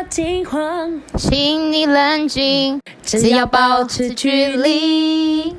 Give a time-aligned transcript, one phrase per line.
[0.00, 5.54] 要惊慌，请你冷静，只要保持距离。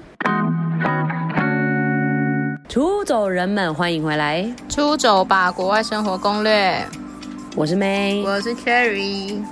[2.68, 4.52] 出走人们，欢迎回来！
[4.68, 6.84] 出走吧，国外生活攻略。
[7.56, 9.44] 我是 May，我是 Cherry。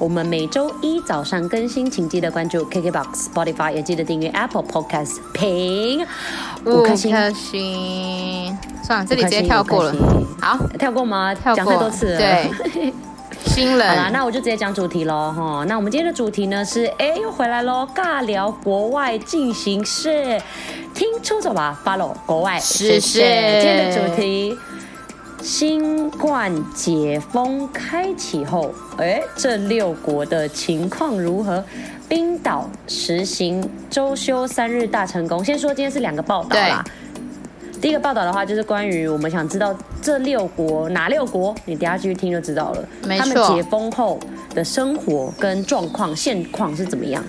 [0.00, 6.04] 我们每周一早上更新，请记得关注 KKBOX、Spotify，也记得订阅 Apple Podcast，评
[6.64, 7.12] 五颗星。
[7.14, 8.58] 颗星。
[8.82, 9.94] 算了，这里直接跳过了。
[10.40, 11.32] 好，跳过吗？
[11.32, 11.64] 跳过。
[11.64, 12.18] 讲太多次了。
[12.18, 12.92] 对。
[13.46, 13.88] 新人。
[13.88, 15.64] 好啦，那我就直接讲主题喽哈。
[15.68, 20.40] 那我们今天的主题呢是，哎，又回来喽，尬聊国外进行式，
[20.94, 23.18] 听出走吧，Follow 国外是是。
[23.18, 24.56] 今天的主题。
[25.42, 31.62] 新冠解封开启后，哎，这六国的情况如何？
[32.08, 35.44] 冰岛实行周休三日大成功。
[35.44, 36.82] 先说今天是两个报道啦。
[37.84, 42.88] 第一个报道的话，就是关于我们想知道这六国哪六国，你等下继续听就知道了。
[43.06, 43.26] 没错。
[43.26, 44.18] 他们解封后
[44.54, 47.22] 的生活跟状况现况是怎么样？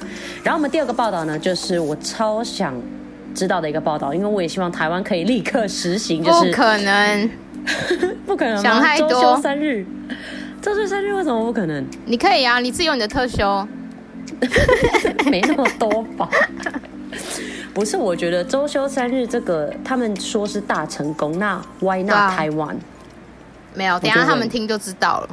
[0.45, 2.73] 然后我们第二个报道呢，就是我超想
[3.33, 7.29] 知道的一个报道，因为我也希望台湾可以立刻实行，就是不可能。
[8.25, 8.57] 不可能？
[8.63, 9.09] 想太多。
[9.09, 9.85] 周休三日，
[10.61, 11.85] 周休三日为什么不可能？
[12.05, 13.67] 你可以啊，你自己有你的特休，
[15.29, 16.29] 没那么多吧？
[17.75, 22.77] 不是，我觉得周休三日这个，他们说是大成功，那 Why not 台湾？
[23.73, 25.29] 没有，等下他们听就知道了。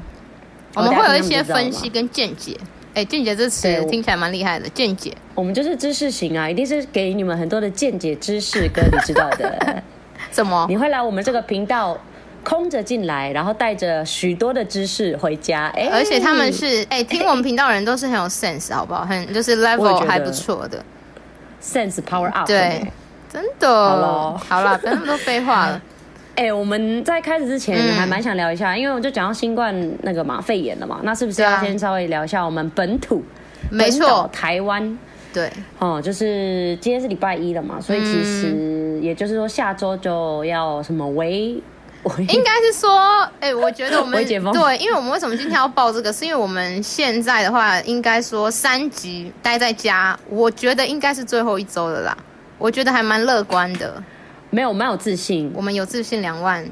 [0.74, 2.58] 我们会有一些分析跟见解。
[2.94, 5.16] 哎，见解这词听起来蛮厉害的，见解。
[5.36, 9.82] 我们就是知识型啊，一定是给你们很多的见解知识跟你知道的。
[10.32, 10.66] 什么？
[10.68, 11.96] 你会来我们这个频道？
[12.44, 15.68] 空着进来，然后带着许多的知识回家。
[15.76, 19.04] 哎，而且他们是哎，听我们频道的人都是很有 sense，好不好？
[19.06, 20.84] 很就是 level 还不错的
[21.62, 22.46] sense power up。
[22.46, 22.84] 对，
[23.32, 23.68] 真的。
[23.68, 25.80] 好了，好了，不要那么多废话了。
[26.34, 33.22] 哎，我们在开始之前还蛮想聊一下，因为我就讲到新冠那个嘛，肺炎了嘛，那是不是要先稍微聊一下我们本土？
[33.70, 34.98] 没错，台湾。
[35.32, 41.06] 对，哦，就是今天是礼拜一了嘛，所以其实也就是说下周就要什么
[42.02, 42.24] 为。
[42.26, 52.16] 应该是说，哎、欸，我觉得我们 对，因为我们为什么今天要报这个，是因为我们现在的话，应该说三级待在家，我觉得应该是最后一周了啦。
[52.58, 54.02] 我觉得还蛮乐观的，
[54.50, 56.64] 没有，我蛮有自信，我们有自信两万，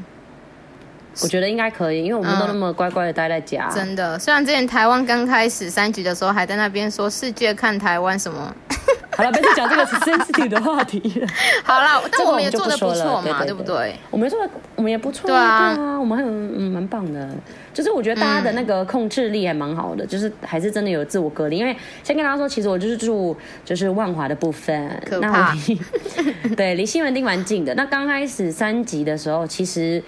[1.23, 3.69] 我觉得应该可以，因为我们都那么乖乖的待在家。
[3.73, 8.55] 嗯、真的，虽然之前台湾刚开始三级的时候，还在那边说世界看台湾什么。
[9.21, 11.27] 好了，别再讲这个是 sensitive 的话题了。
[11.63, 13.95] 好了，但我们也做的不错嘛，对不对？
[14.11, 17.29] 我们做的我们也不错，对啊，我们还嗯蛮棒的。
[17.75, 21.59] 就是我觉得大家的那个控制力还蛮好的，就是还是真的有自我隔离。
[21.59, 25.55] 因为先跟大家说，其实我就是住就是万华的部分，可怕。
[26.57, 27.75] 对，离西门町蛮近的。
[27.75, 30.03] 那刚开始三级的时候，其实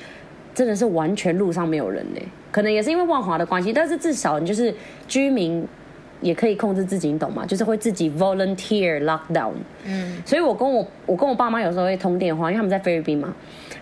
[0.54, 4.74] 真的是完全路上没有人嘞，可能也是因为万华的关系，但是至少你就是
[5.06, 5.66] 居民。
[6.22, 7.44] 也可以控制自己，你懂吗？
[7.44, 9.52] 就是会自己 volunteer lockdown。
[9.84, 13.34] 嗯，所以我跟我我跟我爸妈有时候会通电话，因为他们在菲律宾嘛。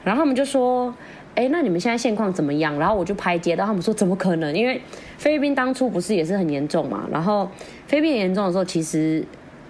[0.03, 0.93] 然后他们就说
[1.37, 4.57] ：“哎，那你们现在现况怎么样？”然后我就拍接到他们说：“怎么可能？
[4.57, 4.81] 因为
[5.19, 7.07] 菲律宾当初不是也是很严重嘛。
[7.13, 7.47] 然后
[7.87, 9.23] 菲律宾严重的时候，其实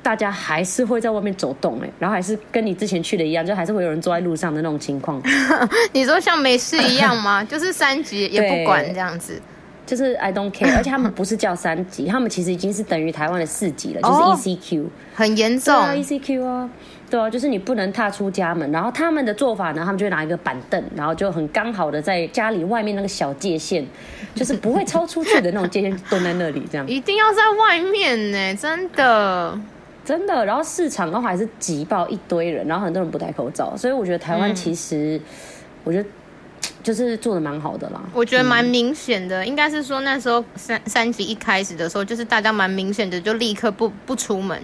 [0.02, 5.20] 大家还是会在外面走动，哎，然后还是跟你之前去的一样，就还是会有人坐在路上的那种情况。
[5.92, 7.42] 你说像没事一样吗？
[7.50, 9.42] 就是三级也不管这样子。”
[9.90, 14.86] 就是 I don't care， 而且他们不是叫三级，他们其实已经是等于台湾的四级了，就是 ECQ，、哦、
[15.16, 15.74] 很严重。
[15.74, 16.70] 啊，ECQ 啊，
[17.10, 18.70] 对啊，就是你不能踏出家门。
[18.70, 23.84] 然后他们的做法呢，他们就会拿一个板凳，然后就很刚好的在家里外面那个小界限，
[24.36, 26.86] 就是不会超出去的那种界限，蹲在那里这样。
[26.86, 29.58] 一定要在外面呢，真的，
[30.04, 30.46] 真的。
[30.46, 35.20] 然后市场的话还是挤爆一堆人，然后很多人不戴口罩，所以我觉得台湾其实，嗯、
[35.82, 36.08] 我觉得。
[36.82, 44.60] 就是做的蛮好的啦，我觉得蛮明显的，嗯、应该是说那时候三三级一开始的时候，就是大家蛮明显的就立刻不不出门，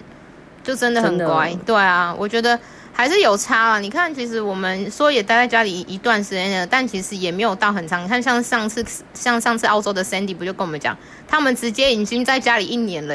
[0.62, 1.54] 就真的很乖。
[1.66, 2.58] 对啊，我觉得
[2.92, 3.78] 还是有差啊。
[3.78, 8.02] 你看，其实我们说也待在家里一段时间了，但其实也没有到很长。
[8.02, 10.96] 你看，像上次像上次澳洲的 Sandy 不就跟我们讲，
[11.28, 13.14] 他们直接已经在家里一年了，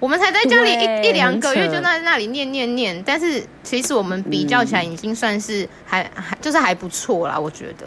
[0.00, 3.02] 我们才在家里一一两个月就在那里念念念。
[3.06, 7.86] 但是其实我们比较起来，已经算是还还就是还不错啦，我觉得。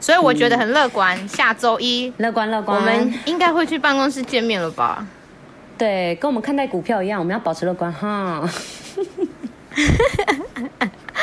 [0.00, 5.06] 所以我觉得很乐观，嗯、下周一乐观乐观，我们应该会去办公室见面了吧？
[5.76, 8.42] 对，跟我们看待股票一样，我们要保持乐观哈。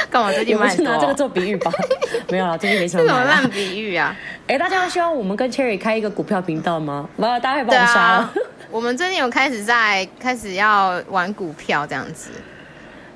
[0.10, 0.74] 干嘛最近买？
[0.78, 1.72] 拿这个做比喻吧？
[2.30, 3.04] 没有啦，最近没什么。
[3.04, 4.16] 这种烂比喻啊！
[4.48, 7.10] 哎、欸，大家希望我们跟 Cherry 开一个股票频道吗？
[7.18, 8.34] 没有，大家会帮我杀了。
[8.72, 12.30] 我们最近有开始在开始要玩股票这样子。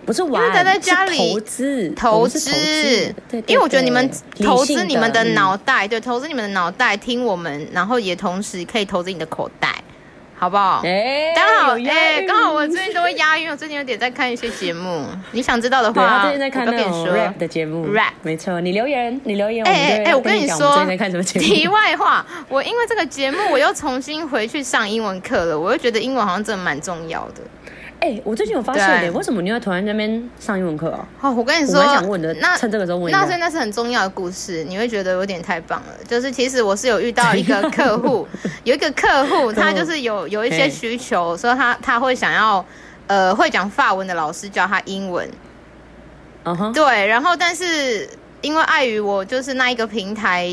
[0.05, 3.13] 不是玩，在家里投资，投资，
[3.47, 4.09] 因为我觉得你们
[4.43, 9.69] 投资你们的脑袋，对，投资你们的脑袋，听我们，然后也同时可以投资你的口袋。
[10.37, 10.81] 好不好？
[10.83, 21.45] 哎，刚好哎，刚好我最近都会押韵，我最近有点在看一些节目， 你想知道的话，他最近在看那种 rap 的节目，rap 没错，你留言，你留言，哎哎，我跟你说，最近在看什么节目？
[21.45, 27.41] 题外话，我因为这个节目，我又重新回去上英文课了，我又觉得英文好像真的蛮重要的。
[28.01, 31.07] 哎、欸，我最近有发现欸，为什么你会突然在那边上英文课啊？
[31.19, 35.93] 好，我跟你说，我想问的，那趁这个时候问，那所以那是很重要的故事，你会觉得有点太棒了。
[36.07, 38.27] 就是其实我是有遇到一个 客户，
[38.63, 42.65] 有一个客户，他就是有有一些需求，说他他会想要
[43.05, 45.29] 呃会讲法文的老师教他英文。
[46.43, 48.09] 嗯哼，对，然后但是
[48.41, 50.49] 因为碍于我就是那一个平台，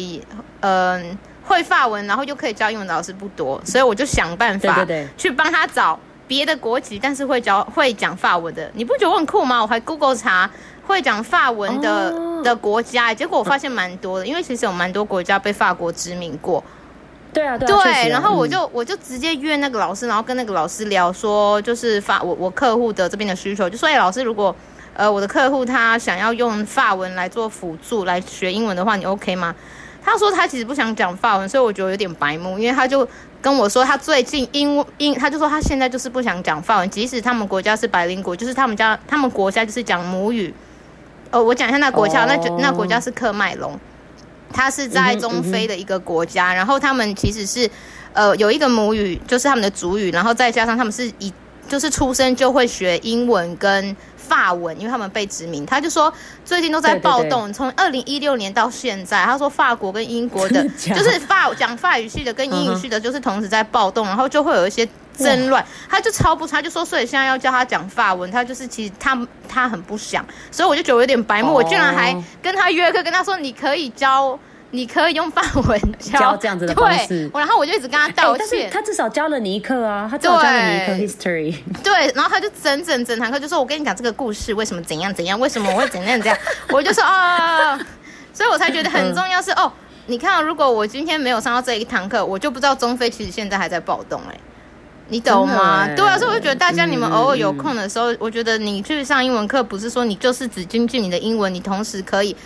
[0.61, 4.87] 嗯、呃，会法文，然后又可以教英文的老师不多，所以我就想办法
[5.17, 5.99] 去帮他找。
[6.29, 9.61] 别的国籍，但是会教会讲法文的，你不觉得我很酷吗？
[9.61, 10.49] 我还 Google 查
[10.87, 12.45] 会讲法文的、oh.
[12.45, 16.63] 的国家，结果我发现蛮多的，因为其实有蛮多国家被法国殖民过。
[17.33, 24.55] 对啊，对，对啊、然后我就、嗯、我就直接约那个老师，然后跟那个老师聊说，就是法我我客户的这边的需求，就说哎，老师，如果
[24.95, 29.55] 呃我的客户他想要用法文来做辅助来学英文的话，你 OK 吗？
[30.11, 33.09] 他说他其实不想讲法文，所以我觉得有点白目，因为他就。
[33.41, 40.53] 跟我说，他最近英英，他就说他现在就是不想讲法文，即使他们国家是百灵国，就是他们家他们国家就是讲母语。
[41.31, 43.79] 哦，我讲一下那国家那那国家是喀麦隆，
[44.53, 47.71] 他是在中非的一个国家，然后他们其实是
[48.13, 51.33] 呃有一个母语，就是他们的族语，然后再加上他们是以
[51.69, 53.97] 就是出生就会学英文跟。
[54.29, 56.13] 法文，因为他们被殖民，他就说
[56.45, 64.87] 最近都在暴动，从二零一六年到现在，他说法国跟英国的，就是法讲法语系的跟英语系的，就是同时在暴动，然后就会有一些
[65.17, 74.39] 争乱，他就超不，他就说，所以现在要教他讲法文，他就是其实他他很不想，所以我就觉得有点白目，我居然还跟他约课，跟他说你可以教。
[74.71, 78.69] 你可以用法文教，教这样子的方式，对，然后我就一直跟他道歉。
[78.69, 81.55] 欸、他至少教了你一课啊，他至少教了你一课 history。
[81.83, 86.37] 对，然后他就整整整堂课就说：“我跟你讲这个故事，为什么怎样怎样，为什么我会怎样怎样。”
[86.69, 87.79] 我就说：“哦。”
[88.35, 89.73] 所以我才觉得很重要是哦，
[90.07, 94.41] 你看，如果我今天没有上到这一堂课，我就不知道中非其实现在还在暴动哎、欸，
[95.09, 95.89] 你懂吗？
[95.97, 102.37] 对啊，所以我就觉得大家你们偶尔有空的时候，嗯、我觉得你去上英文课，不是说你就是只精进你的英文，你同时可以。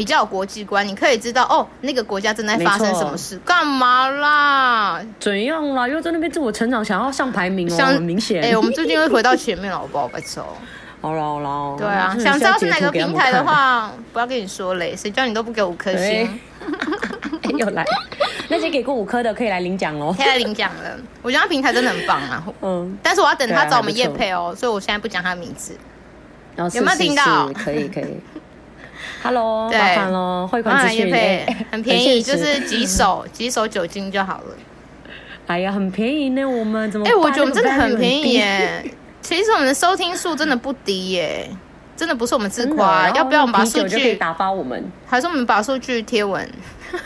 [0.00, 4.98] 比较有国际观，你可以知道哦，那个国家正在发生什么事，干嘛啦？
[5.20, 5.86] 怎样啦？
[5.86, 8.42] 因为在那边自我成长，想要上排名哦，很明显。
[8.42, 10.08] 哎、欸，我们最近会回到前面了， 好不好？
[10.08, 10.42] 拜托。
[11.02, 11.76] 好了好了。
[11.76, 16.00] 对啊，想知道是哪个平台的话，不要跟你说嘞，谁叫你都不给五颗星。
[16.00, 16.30] 欸
[17.42, 17.84] 欸、 又来，
[18.48, 20.96] 那些给过五颗的可以来领奖哦，可以来领奖了。
[21.20, 22.42] 我觉得他平台真的很棒啊。
[22.62, 22.98] 嗯。
[23.02, 25.76] 但是我要等他找我们叶配哦，所以我现在不讲他的名字。
[26.56, 27.52] 有没有听到？
[27.52, 28.16] 可以可以。
[29.22, 31.12] Hello，麻烦喽，汇款资讯
[31.70, 34.56] 很便宜，就是几手几手酒精就好了。
[35.46, 37.06] 哎呀，很便宜呢，我们怎么？
[37.06, 38.84] 哎，我觉得我们真的很便宜耶。
[39.20, 41.50] 其实我们的收听数真的不低耶，
[41.96, 43.10] 真的不是我们自夸。
[43.10, 44.82] 要不要我们把数据打发我们？
[45.06, 46.48] 还是我们把数据贴文？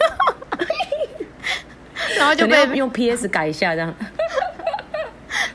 [2.16, 3.93] 然后就被用 PS 改一下这样。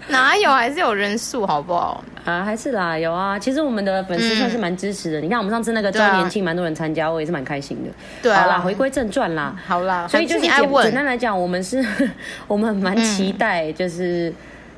[0.12, 0.52] 哪有？
[0.52, 2.04] 还是有人数，好不好？
[2.26, 3.40] 啊，还是啦，有啊。
[3.40, 5.22] 其实我们的粉丝算是蛮支持的。
[5.22, 7.90] 嗯、你看，我们上次那个周年庆，蛮多人参加，我也是蛮开心的。
[8.22, 8.42] 对啊。
[8.42, 9.56] 好啦，回归正传啦。
[9.66, 10.08] 好啦。
[10.08, 11.86] 所以就是简简单来讲，我们是，
[12.48, 14.34] 我们蛮期待就是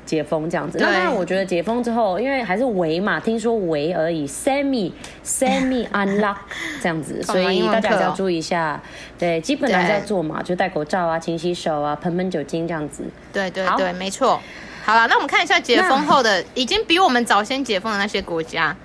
[0.06, 0.78] 解封这样子。
[0.78, 4.92] 嗯、那当然，我觉得解封之后，因为还是围嘛，听说围而已，semi
[5.24, 6.36] semi unlock
[6.80, 8.80] 这样子，所以大家还是要注意一下。
[9.18, 13.04] 对，基本还是要做嘛，就戴口罩啊，勤洗手啊，喷喷酒精这样子。
[13.32, 14.40] 对对对，没错。
[14.84, 18.76] 好了，那我们看一下解封后的，已经比我们早先解封的那些国家，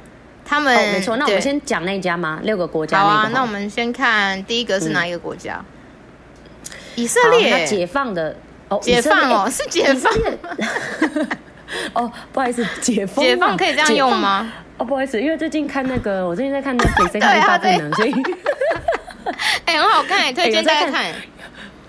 [0.46, 1.18] 他们、哦、没错。
[1.18, 2.40] 那我们先讲那家吗？
[2.44, 3.00] 六个国家。
[3.00, 5.60] 好啊，那我们先看第一个是哪一个国家？
[5.60, 7.66] 嗯、以色列。
[7.66, 8.36] 解放的
[8.70, 10.14] 哦，解放哦，是解放。
[11.94, 13.26] 哦，不好意思，解封。
[13.26, 14.52] 解放可以这样用吗？
[14.78, 18.14] 哦，不好意思，因为最近看那个，我最近在看那个 《水星大不能》，所以
[19.66, 21.14] 哎、欸，很好看，推荐大家看。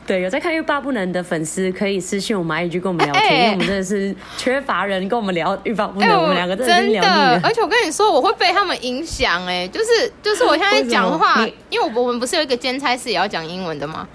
[0.09, 7.41] 对，有在看《欲罢不能》的粉丝可以私信我们 IG 跟我们聊天，欸、因为我们真的是缺乏人跟我们聊《欲罢不能》欸，我们两个真的聊腻了。
[7.45, 14.09] 而且我跟你说，我会被他们影响，哎，就是就是我现在讲话， 因为我们不是有一个兼差是也要讲英文的吗？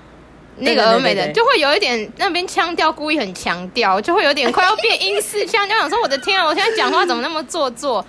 [0.57, 8.03] 那个俄美的就会有一点那边腔调故意很强调，就会有点快要变英式腔，就想说我的天啊，我现在讲话怎么那么做作？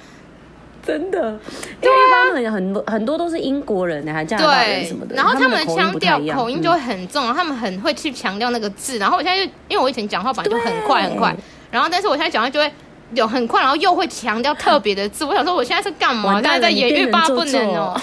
[0.86, 1.38] 真的，
[1.80, 8.98] 因为一般人很多很多都是英国人呢，还加拿大人什么的，然后他们腔调口音就会很重，他们很会去强调那个字。
[8.98, 11.34] 然后我现在就因为我以前讲话本来就很快很快，
[11.70, 12.70] 然后但是我现在讲话就会
[13.14, 15.24] 有很快，然后又会强调特别的字。
[15.24, 16.36] 我想说我现在是干嘛？
[16.36, 18.00] 我现在欲罢不能哦，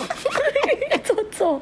[1.03, 1.61] 做做。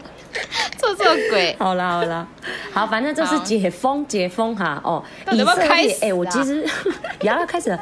[0.77, 1.55] 做做鬼。
[1.59, 2.25] 好啦好啦，
[2.71, 5.03] 好，反正就是解封解封哈哦。
[5.31, 6.63] 以色列，哎、欸，我其实
[7.21, 7.79] 也要开始了。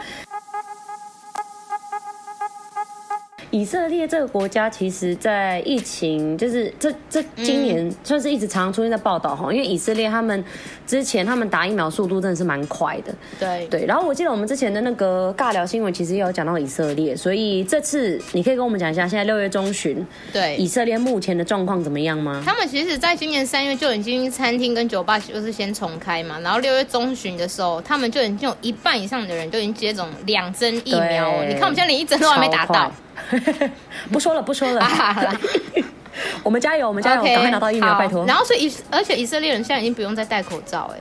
[3.52, 10.44] 以色列这个国家，其实，在疫情就是这这今年算是一直常常出现在报道哈，嗯、因为以色列他们
[10.86, 13.86] 之前他们打疫苗速度真的是蛮快的，对对。
[13.86, 22.44] 然后我记得我们之前的那个尬聊新闻，其实也有讲到以色列，所以这次你可以跟我们讲一下，现在六月中旬，对以色列目前的状况怎么样吗？
[22.46, 32.92] 他们其实，在今年三月就已经餐厅跟酒吧就是先重开嘛，然后六月中旬的时候，他们就已经有一半以上的人就已经接种两针疫苗，对你看我们现在连一针都还没打到。
[34.12, 34.88] 不说了，不说了。
[36.44, 38.26] 我们加油，我们加油，赶 Okay, 快拿到疫苗，拜托。
[38.26, 41.00] 然后，所以以而且以色列人现在已经不用再戴口罩，哎，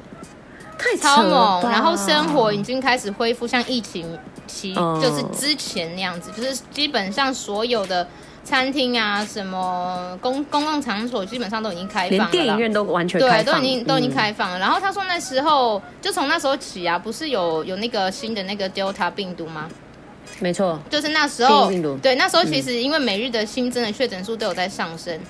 [0.78, 1.62] 太超猛。
[1.70, 8.06] 然后生活已经开始恢复，像疫情期、嗯、就是之前那样子，就是基本上所有的
[8.44, 14.58] 餐厅啊，什么公公共场所基本上都已经开放了，连电影院都完全对，都已经都已经开放了。
[14.58, 19.66] 嗯、然后他说那时候就从那时候起啊，不是有有那个新的那个 Delta 病毒吗？
[20.38, 21.70] 没错，就是那时候，
[22.02, 25.20] 对，那时候其实因为每日的新增的确诊数都有在上升，嗯、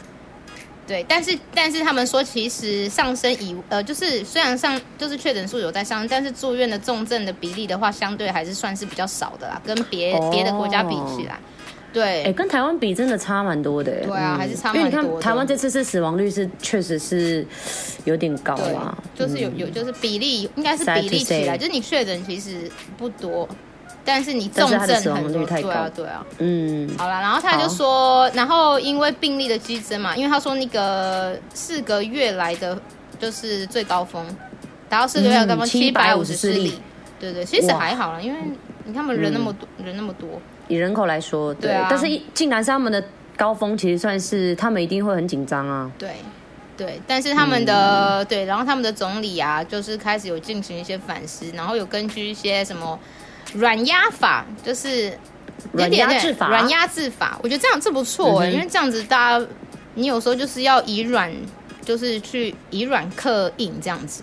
[0.84, 11.38] 对，但是但是他们说其实上升以呃，就是虽然上就是确诊数有在上升，但是住院的重症的比例的话，相对还是算是比较少的啦，跟别、哦、别的国家比起来，
[11.92, 14.78] 对，哎，跟台湾比真的差蛮多的，对啊，嗯、还是差蛮多的。
[14.80, 17.46] 因为你看台湾这次是死亡率是确实是
[18.04, 23.48] 有点高啊，就是有有就是比例应该是比例起来，就是你确诊其实不多。
[24.06, 32.80] 但是你重症很多，对啊，对啊，嗯，好了，然后他就说，然后因为病例的激增嘛，因为他说那个四个月来的
[33.18, 34.24] 就是最高峰，
[34.88, 36.80] 达到四个月的高峰七百五十四例，
[37.18, 38.38] 对对，其实还好了，因为
[38.84, 43.02] 你看他们人那么多，嗯、人那么多，以人口来说，对，对啊，但是竟然是他们的
[43.36, 46.12] 高峰，其实算是他们一定会很紧张啊，对
[46.76, 52.96] 对，但是他们的、嗯、对，然后他们的总理啊，就是开始有进行一些反思，然后有根据一些什么。
[53.56, 55.12] 软压法就是
[55.72, 59.46] 软压制法，软压制法，我觉得这样这不错哎，嗯、因为这样子大家，
[59.94, 61.32] 你有时候就是要以软，
[61.84, 64.22] 就是去以软克硬这样子，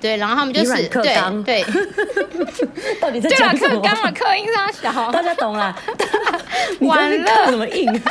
[0.00, 1.64] 对，然后他们就是对，对。
[3.00, 3.76] 到底在讲什么？
[3.76, 5.74] 克刚嘛，克硬上小，大家懂了。
[6.80, 8.02] 完了，怎么硬？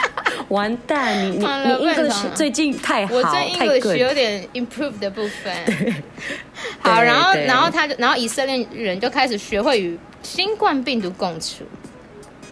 [0.49, 5.53] 完蛋，你你你英文最近太好，我最英文有点 improve 的部分。
[6.85, 9.99] 对好，然后然后他就，然后以色列人就开始学会与。
[10.25, 11.63] 新冠病毒共处，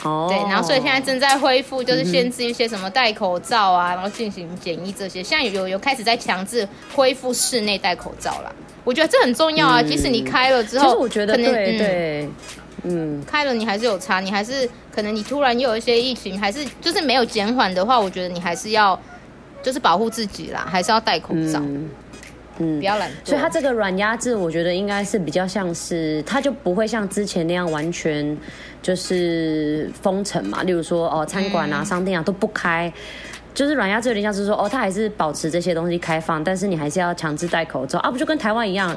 [0.04, 5.24] 哦，对，然后所以现在正在恢复，就是限制一些什么戴口罩啊，然后进行检疫这些。
[5.24, 8.54] 现在有有有开始在强制恢复室内戴口罩啦。
[8.84, 12.30] 我觉得这很重要啊，即使你开了之后，其实我觉得对对，
[12.84, 18.98] 嗯，开了你还是有差，你还是可能你突然又有一些疫情，还是就是没有减缓的话，我觉得你还是要
[19.64, 21.60] 就是保护自己啦，还是要戴口罩。
[21.60, 21.90] 嗯，
[22.80, 28.38] 比较懒，所以它这个软压制，我觉得应该是比较像是，它就不会像之前那样完全
[28.82, 30.64] 就是封城嘛。
[30.64, 32.92] 例如说，哦，餐馆啊、商店啊都不开，
[33.54, 38.96] 就是软压制有点像是说，哦，它还是保持这些东西开放，但是你还是要强制戴口罩啊，不就跟台湾一样，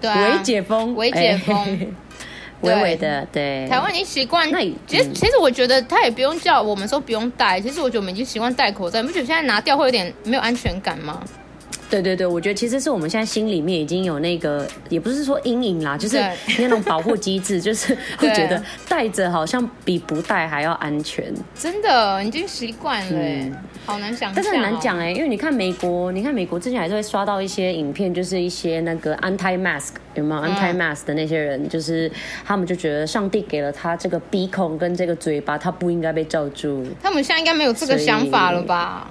[0.00, 1.94] 对，微解封，微解封，
[2.62, 3.68] 微微的，对。
[3.68, 11.22] 台湾已经习惯，那其实其实我觉得他也不用叫我们说不用戴，其实我觉得我们已经习惯戴口罩，你不觉得现在拿掉会有点没有安全感吗？
[11.90, 16.22] 对对对，我觉得其实是我们现在心里面已经有那个，也不是说阴影啦，就是
[16.58, 21.32] 那种保护机制， 就是会觉得戴着好像比不戴还要安全。
[21.54, 24.34] 真的，已经习惯了，嗯、好难想象。
[24.34, 32.10] 但是很难讲哎，因为你看美国，你看美国之前还是会刷到一些影片，就是一些那个 anti mask 有没有、嗯、anti mask 的那些人，就是
[32.44, 36.84] 他们就觉得上帝给了他这个鼻孔跟这个嘴巴，他不应该被罩住。
[37.02, 39.08] 他们现在应该没有这个想法了吧？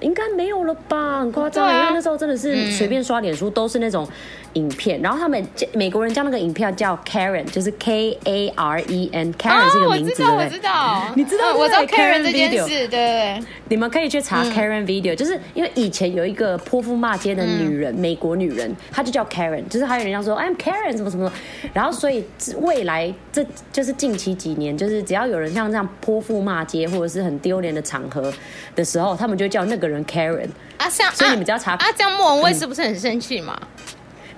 [0.00, 4.08] 应该没有了吧，很夸张，啊、因为那时候真的是随便刷脸书都是那种
[4.54, 10.44] 影片，嗯、然后他们美国人叫那个影片叫 Karen，就是 K A R E N，Karen 是个名字，对不对？
[10.44, 13.40] 我知道，你知道，我知道 Karen 这件事，对。
[13.68, 21.30] 你们可以去查 Karen video，、嗯、就是因为以前有一个泼妇骂街的女人，嗯、美国女人，她就叫 Karen，就是还有人家说 I'm Karen 什么什么，
[21.72, 22.24] 然后所以
[22.60, 28.32] 未来这就是近期几年，就是只要有人像这样泼妇骂街或者是很丢脸的场合
[28.74, 33.56] 的时候，他们就叫那个人 Karen 啊，像所以你们只要查啊，这样莫文蔚是不是很生气嘛？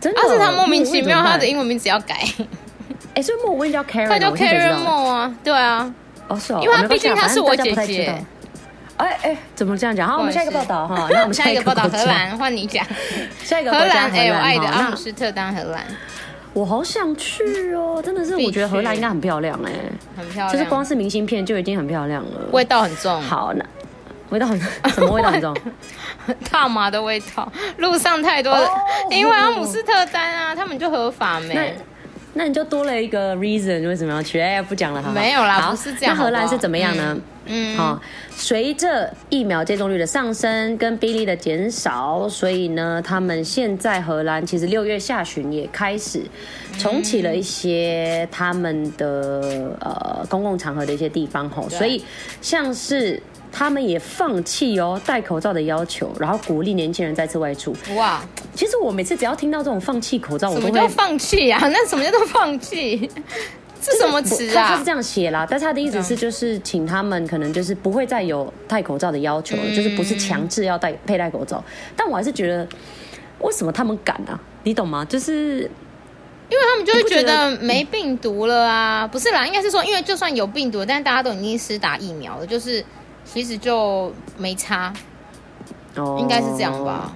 [0.02, 2.16] 真的，而且他莫名其妙他的英文名字要改，
[3.14, 5.94] 哎，所以莫文叫 Karen，他叫 Karen 莫啊，对啊，
[6.26, 8.22] 哦是哦，因为他毕竟他是我姐姐。
[8.98, 10.08] 哎哎，怎么这样讲？
[10.08, 11.08] 好，我们下一个报道哈。
[11.10, 12.86] 那我们下一个报道，荷兰换你讲。
[13.42, 15.84] 下一个荷兰，哎，我爱的阿姆斯特丹，荷兰。
[16.52, 19.72] 我好想去哦，真的是，我觉得荷兰应该很漂亮哎，
[20.16, 20.52] 很漂亮。
[20.52, 23.20] 就是光是明信片就已经很漂亮了，味道很重。
[23.22, 23.64] 好，那
[24.32, 24.58] 味道很
[24.90, 25.54] 什么味道很重？
[26.50, 28.58] 大麻的味道，路上太多
[29.10, 31.76] 因为阿姆斯特丹啊，他们就合法没。
[32.34, 34.40] 那，你就多了一个 reason，为什么要去？
[34.40, 36.16] 哎，不讲了，好好，没有啦，好不是这样。
[36.16, 37.14] 那荷兰是怎么样呢？
[37.44, 46.22] 嗯，好、哦，随着疫苗接种率的上升跟病例的减少，所以呢，他们现在荷兰其实六月下旬也开始
[46.78, 52.02] 重启了一些他们的呃公共场合的一些地方吼，所以
[52.40, 53.22] 像是。
[53.52, 57.76] 他们也放弃哦戴口罩的要求，然后鼓励年轻人再次外出。
[57.96, 58.22] 哇，
[58.54, 61.60] 其实我每次只要听到这种放弃口罩，我都会放弃啊？
[61.68, 63.08] 那什么叫做放弃？
[63.84, 64.68] 这什么词啊？
[64.68, 71.62] 他是这样写啦，但是他的意思是就是请他们可能就是不会再有戴口罩的要求了，嗯、就是不是强制要戴佩戴口罩。
[71.96, 72.66] 但我还是觉得，
[73.40, 74.38] 为什么他们敢啊？
[74.62, 75.04] 你懂吗？
[75.04, 75.68] 就是
[76.48, 79.04] 因为他们就会觉得没病毒了啊？
[79.06, 82.84] 不，不是啦，应该是说，因为就算有病毒，但是大家都已经是打疫苗了，就是。
[83.32, 84.92] 其实就没差，
[85.96, 87.12] 哦，应该是这样吧？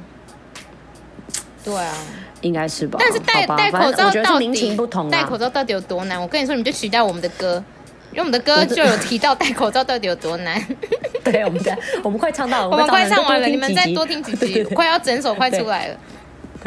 [1.63, 1.93] 对啊，
[2.41, 2.99] 应该是吧。
[2.99, 4.77] 但是戴戴口罩到底
[5.11, 6.21] 戴口罩到底有多难？
[6.21, 7.63] 我跟你说，你就取代我们的歌，
[8.13, 10.63] 因为我们的歌就有提到戴口罩到底有多难。
[11.23, 15.95] 对，我们在我们快唱到了，我们快唱完了，你们再多听几集， 快要整首快出来了。
[15.95, 16.16] 对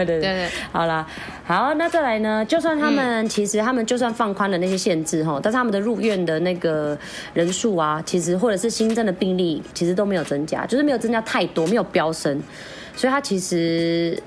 [0.06, 1.06] 对对，对，好啦，
[1.46, 2.46] 好，那再来呢？
[2.46, 6.98] 就算他们、嗯、其实他们就算放宽了那些限制哈，但是他们的入院的那个
[7.34, 12.42] 人数啊，其实或者是新增的病例，其实都没有增加，就是没有增加太多，没有飙升，
[12.96, 14.22] 所以它其实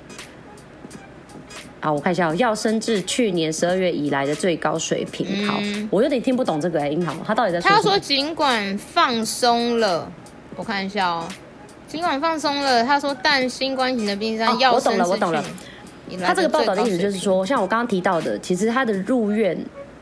[1.80, 5.26] 啊，我看一下，要升至去年十二月以来的最高水平。
[5.28, 5.60] 嗯、好，
[5.90, 7.70] 我有点听不懂这个哎，樱桃，他到底在说？
[7.70, 10.10] 他说尽管放松了，
[10.56, 11.26] 我看一下哦。
[11.92, 15.44] 尽管放松了，他说，但新冠型的病症要、哦、我懂了，我懂了。
[16.24, 19.54] 他这个报道的意思就是说，像我刚刚提到的，其实他的入院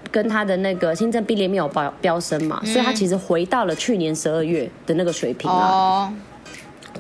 [0.09, 5.57] 跟他的那个新增病例没有飙飙升嘛，嗯、所以他其实回到了去年十二月的那个水平了。
[5.57, 6.13] 哦。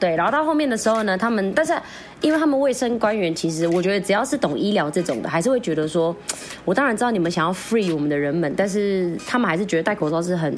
[0.00, 1.73] 对，然后到后面的时候呢，他们但是
[2.20, 6.14] 因为他们卫生官员其实我觉得只要是懂医疗这种的，还是会觉得说，
[6.64, 10.52] 我当然知道你们想要 free 我们的人们，但是他们还是觉得戴口罩是很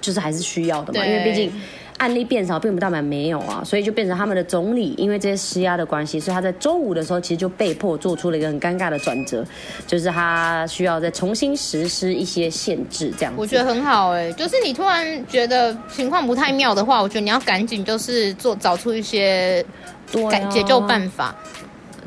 [0.00, 1.50] 就是还是需要的嘛，因为毕竟。
[1.98, 9.44] 案例变少并不代表没有啊，所以就变成他们的总理因为这些施压的关系，所以他在周五的时候其实就被迫做出了一个很尴尬的转折，
[9.86, 13.40] 就是他需要再重新实施一些限制，这样子。
[13.40, 19.64] 我觉得很好哎、欸，就是你突然觉得情况不太妙的话，我觉得你要赶紧就是做找出一些
[20.06, 21.34] 解解救办法，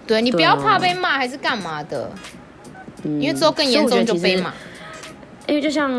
[0.08, 2.10] 对，啊、对你不要怕被骂还是干嘛的，
[3.04, 4.54] 因为之后更严重就被骂。
[5.47, 5.91] 因为就像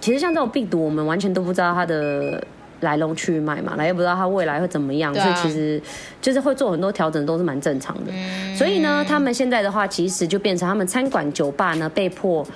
[0.00, 2.42] 其实像这种病毒，我们完全都不知道它的。
[2.80, 5.80] 来龙去脉嘛，来也不知道他未来会怎么样，啊、所以其实
[6.20, 8.10] 就是会做很多调整，都是蛮正常的。
[8.12, 12.46] 嗯、所以呢，他们现在的话，其实就变成他们餐馆、酒吧呢被迫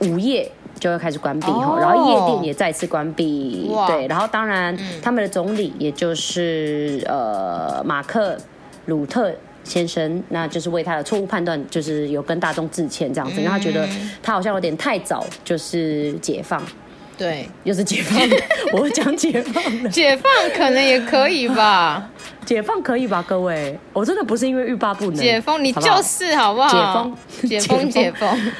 [0.00, 3.68] 午夜就要开始关闭哈，哦、然后夜店也再次关闭。
[3.70, 8.36] 哇对，然后当然、嗯、他们的总理也就是呃马克
[8.86, 9.32] 鲁特
[9.64, 13.86] 先生，那就是为他的错误判断，就是有跟大众致歉这样子，因为他觉得
[14.22, 16.60] 他好像有点太早就是解放。
[17.16, 18.18] 对，又是解放，
[18.72, 22.10] 我讲解放的，解放可能也可以吧，
[22.44, 26.68] 解放可以吧，各位，我真的不是因为欲罢不能，解封你就是好不好？
[26.68, 27.16] 解封，
[27.48, 28.52] 解封，解封，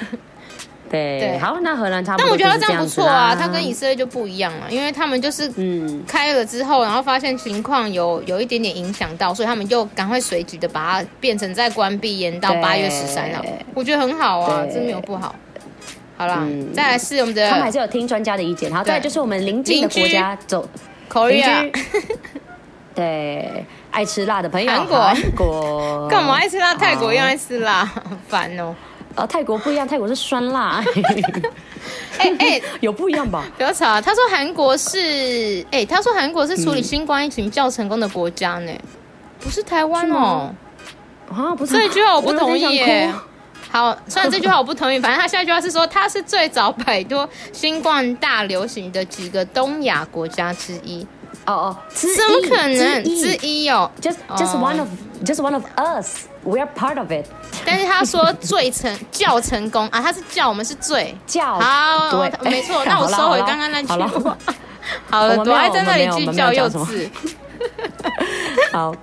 [0.90, 6.02] 对对，好，那荷兰差不多，但我觉得这样不错啊，它跟以色列就不一样了，因为他们就是嗯。
[6.06, 13.42] 开了之后，然后发现情况有有一点点影响到，所以他们就赶快随即的把它变成再关闭，延到八月十三号，
[13.74, 15.34] 我觉得很好啊，真没有不好。
[16.22, 18.70] 好了，嗯、再来是我们的，他们还是有听专家的意见。
[18.70, 20.68] 然后再来就是我们邻近的国家走，
[21.28, 21.72] 邻居，
[22.94, 26.74] 对，爱吃辣的朋友，韩国，韩国，干嘛爱吃辣？
[26.74, 27.90] 泰国又爱吃辣，
[28.28, 28.74] 烦哦。
[29.14, 30.82] 呃，泰国不一样，泰国是酸辣。
[32.18, 33.44] 哎哎，有不一样吧？
[33.56, 34.00] 不要吵。
[34.00, 38.72] 他说韩国是，哎，他说韩国是处理新冠疫情比较成功的国家呢，
[39.40, 40.54] 不是台湾哦。
[41.30, 41.74] 啊，不是。
[41.74, 43.12] 这句话我不同意耶。
[43.72, 51.06] 好，虽然这句话我不同意，反正他下一句话是说他是最早摆脱新冠大流行的几个东亚国家之一。
[51.46, 54.88] 哦哦，怎么可能之一哦？Just just one of
[55.24, 56.26] just one of us.
[56.44, 57.26] We are part of it.
[57.64, 62.84] 但是他说最成叫成功啊，他是叫我们是最叫好，没错。
[62.84, 64.36] 那我 收回刚刚那句话。
[65.08, 67.08] 好 了，我还在那里计较幼稚。
[68.74, 68.94] 好，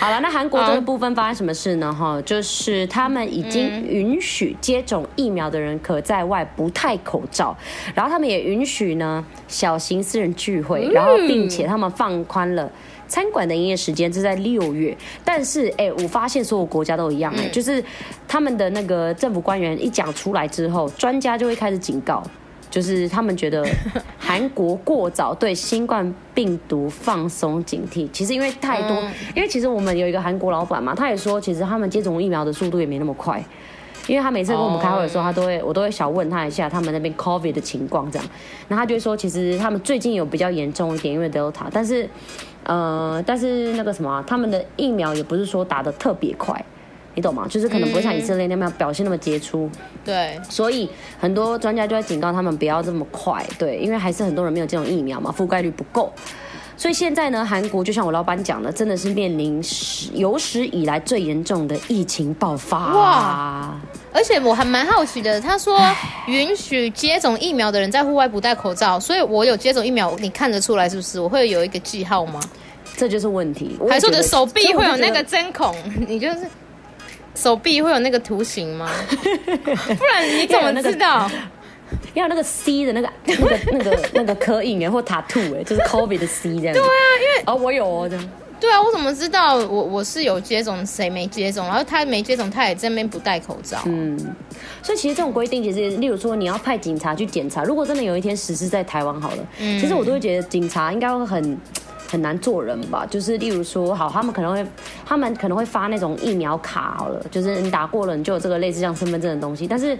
[0.00, 1.92] 好了，那韩国这个部分发生什么事呢？
[1.92, 7.54] 哈、嗯，就是他们已经允许接种疫苗的人可在外不戴口罩，
[7.94, 12.70] 然后他们也允许呢小型私人聚会，然后并且他们放宽了
[13.06, 14.96] 餐馆的营业时间，是在六月。
[15.24, 17.84] 但是，哎，我发现所有国家都一样，哎，就是
[18.26, 22.22] 他们的那个政府官员一讲出来之后，专家就会开始警告。
[22.70, 23.66] 就是他们觉得
[24.18, 28.08] 韩国过早对新冠病毒放松警惕。
[28.12, 33.42] 其实因为太多，嗯、因为其实我们有一个韩国老板嘛，他也说，其实他们接种疫苗的速度也没那么快。
[34.06, 38.26] 因为他每次跟我们开会的时候，他都会我都会小问他一下他们那边 COVID 的情况这样，
[38.66, 42.08] 然后他就会说，其实他们最近有比较严重一点，因为 Delta，但是
[42.64, 46.64] 呃，但是那个什么，他们的疫苗也不是说打的特别快。
[47.18, 47.48] 你懂吗？
[47.50, 49.68] 就是可能不会像以色列那么表现那么杰出，
[50.04, 56.12] 对，所以很多专家就在警告他们不要这么快，对，因为还是很多人没有这种疫苗嘛，覆盖率不够。
[56.76, 62.94] 所以现在呢，韩国就像我老板讲的，真的是面临史有史以来最严重的疫情爆发。
[62.94, 63.74] 哇！
[64.12, 65.76] 而且我还蛮好奇的，他说
[66.28, 71.18] 允许接种疫苗的人在户外不戴口罩，所以我有接种疫苗，你看得出来是不是？
[71.18, 72.38] 我会有一个记号吗？
[72.96, 73.76] 这就是问题。
[73.88, 75.74] 还说我的手臂会有那个针孔，
[76.06, 76.38] 你就是。
[77.40, 78.90] 手臂会有那个图形吗？
[79.14, 81.30] 不然你怎么知道？
[82.14, 86.74] 要那个 C 的那个、那个、那个、那个刻印哎，或 tattoo 哎，就是 COVID 的 C 这样。
[86.74, 86.86] 对啊，
[87.20, 88.30] 因为哦，我有哦这样。
[88.60, 91.64] 对啊，我怎么知道我我是有接种，谁没接种？
[91.66, 93.78] 然后他没接种，他也在那边不戴口罩。
[93.86, 94.18] 嗯，
[94.82, 101.56] 所以其实这种规定，其实例如说你要派警察去检查，如果真的有一天实施在台湾好了，嗯，其实我都会觉得警察应该会很。
[102.10, 103.06] 很难做人吧？
[103.08, 104.66] 就是例如说，好，他们可能会，
[105.04, 109.66] 他们可能会发那种疫苗卡，好了，就是你打过了，你就有这个类似像身份证的东西。
[109.66, 109.96] 但是，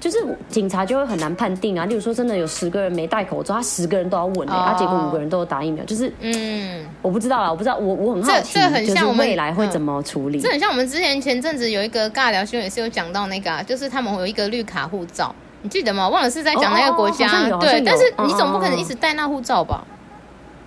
[0.00, 1.84] 就是警察就会很难判定啊。
[1.84, 10.40] 例如说，真的有十个人没戴口罩，他十个人都要问哎、欸，啊，结果五个人都有打疫苗，就是，嗯，我不知道啦，我不知道，我我很好奇，这，这很像我们未来会怎么处理？
[10.40, 16.08] 这很像我们之前前阵子有一个尬聊新闻，也是有讲到那个、啊，就是他们有一个绿卡护照，你记得吗？
[16.08, 19.84] 忘了是在讲那个国家，哦哦、对，但是你总不可能一直带那护照吧？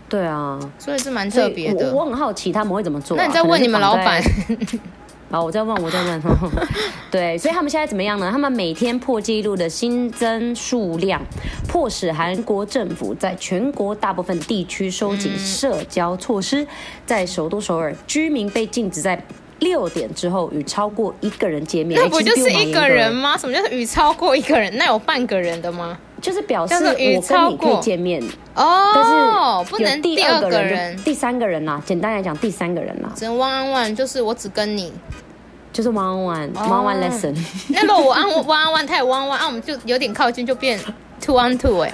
[0.10, 2.00] 对啊，所以是蛮特别的我。
[2.00, 3.22] 我很好奇他们会怎么做、啊。
[3.22, 4.22] 那你再问你们老板。
[5.30, 6.22] 好，我再问，我再问。
[7.12, 8.30] 对，所以他们现在怎么样呢？
[8.32, 11.22] 他们每天破纪录的新增数量，
[11.67, 16.63] 迫使韩国政府在全国大部分地区收紧社交措施。
[16.63, 16.67] 嗯、
[17.06, 19.22] 在首都首尔，居民被禁止在
[19.60, 22.00] 六点之后与超过一个人见面。
[22.02, 23.38] 那不就是一个人吗？
[23.38, 24.78] 什么叫与超过一个人？
[24.78, 25.98] 那有半个人的吗？
[26.22, 26.82] 就是表示我
[27.22, 28.22] 跟你可以见面
[28.56, 31.82] 哦，但是不能第二个人、第三个人呐。
[31.86, 34.92] 简单来讲，第三个人呐，只能 one on one，就是我只跟你，
[35.72, 37.36] 就是 one on one，one on one lesson。
[37.70, 40.80] 那如果我按 one on one，他也 one on one，啊，我们就有点靠近，就变
[41.22, 41.94] two on two 哎。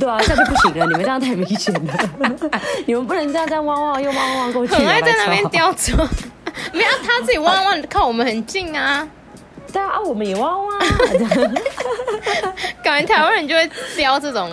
[0.00, 2.10] 对啊，这样就不行了，你们这样太明显了，
[2.86, 5.96] 你们不能这样这样 one on one 又 one on one 过去，很爱在那边刁钻。
[6.72, 9.06] 没有，他自己 one on one 靠我们很近啊。
[9.72, 10.78] 对啊，我们也汪汪。
[12.82, 14.50] 感觉台湾人就会叼这种，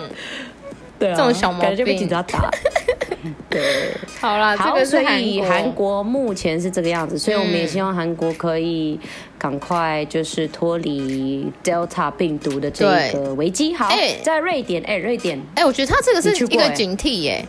[0.98, 2.50] 对、啊，这种小毛病，就被警察打。
[3.50, 8.98] 对，好啦，好，这个是所以韩国目前是这个样子，所以我们也希望韩国可以
[9.36, 13.74] 赶快就是脱离 Delta 病毒的这个危机。
[13.74, 17.46] 好，欸、在瑞典，哎、欸，瑞典，哎、欸，我觉得他这个是一个警惕耶。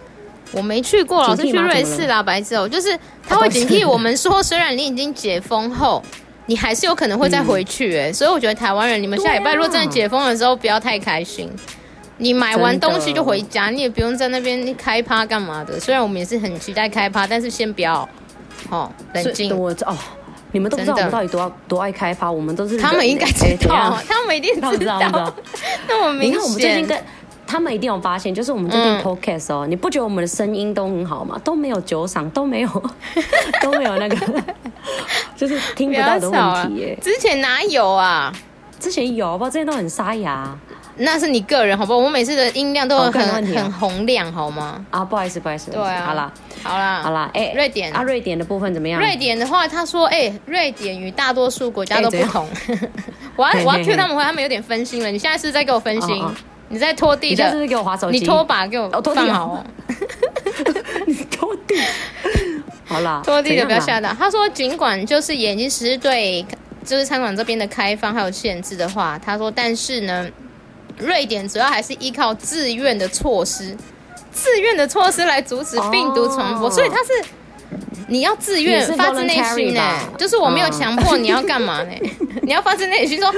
[0.52, 6.04] 我没去过，老是去瑞士啦，白痴哦，就是他会警惕我们说， 虽然你已经解封后。
[6.48, 11.50] 你还是有可能会再回去哎、欸，嗯、所以我觉得台湾人，你们下礼拜如果真的解封的时候，不要太开心。
[12.18, 15.80] 你买完东西就回家，你也不用在那边开趴干嘛的。
[15.80, 18.08] 虽然我们也是很期待开趴，但是先不要，
[18.70, 19.58] 哦，冷静。
[19.58, 19.98] 我哦，
[20.52, 25.00] 你们都不知道我们到底多多爱开趴，我们都是他们应该知道， 他们一定知道。
[25.88, 27.04] 那我明显。
[27.48, 31.38] 他们一定有发现，就是我们这边 podcast 哦，嗯、你不觉得我们的声音都很好吗？
[31.44, 32.70] 都没有酒嗓，都没有，
[33.62, 34.16] 都没有那个，
[35.42, 36.98] 就是听不到的问题耶。
[37.02, 38.32] 之前哪有啊？
[38.80, 40.56] 之前有，不，之前都很沙哑。
[40.98, 41.98] 那是你个人，好不好？
[41.98, 44.86] 我每次的音量都很、哦、很洪亮，好吗？
[44.92, 45.72] 啊，不好意思，不好意思。
[45.72, 47.32] 对啊，好啦，好啦，好啦。
[47.34, 49.00] 哎、欸，瑞典啊，瑞典的部分怎么样？
[49.00, 52.48] 瑞典的话，他说，哎、欸，瑞典与大多数国家都不同。
[52.68, 52.90] 欸、
[53.36, 55.10] 我要我要 cue 他们，他们有点分心了。
[55.10, 56.22] 你现在是，是在给我分心？
[56.22, 56.36] 哦哦
[56.70, 58.20] 你在拖地的，你是不是给我划手机？
[58.20, 59.66] 你拖把给我放好哦。
[61.06, 61.76] 你拖地，
[63.24, 64.14] 拖地的不要吓到。
[64.18, 66.46] 他说，尽管就是眼睛实施对
[66.86, 70.28] 就是餐馆这边的开放还有限制的话，他说，但是呢，
[70.98, 73.76] 瑞典主要还是依靠自愿的措施，
[74.32, 77.12] 自愿的措施来阻止病毒传播，所以他是
[78.08, 79.82] 你要自愿发自内心呢，
[80.18, 81.92] 就是我没有强迫你要干嘛呢？
[82.42, 83.34] 你要发自内心说。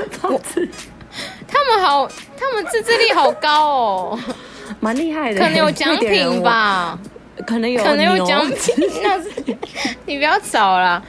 [1.48, 4.20] 他们好，他们自制力好高哦，
[4.82, 5.40] 蛮厉害的。
[5.40, 6.98] 可能有奖品吧，
[7.46, 8.76] 可能有，可能有奖品。
[9.02, 9.30] 那是
[10.06, 11.02] 你不要找啦。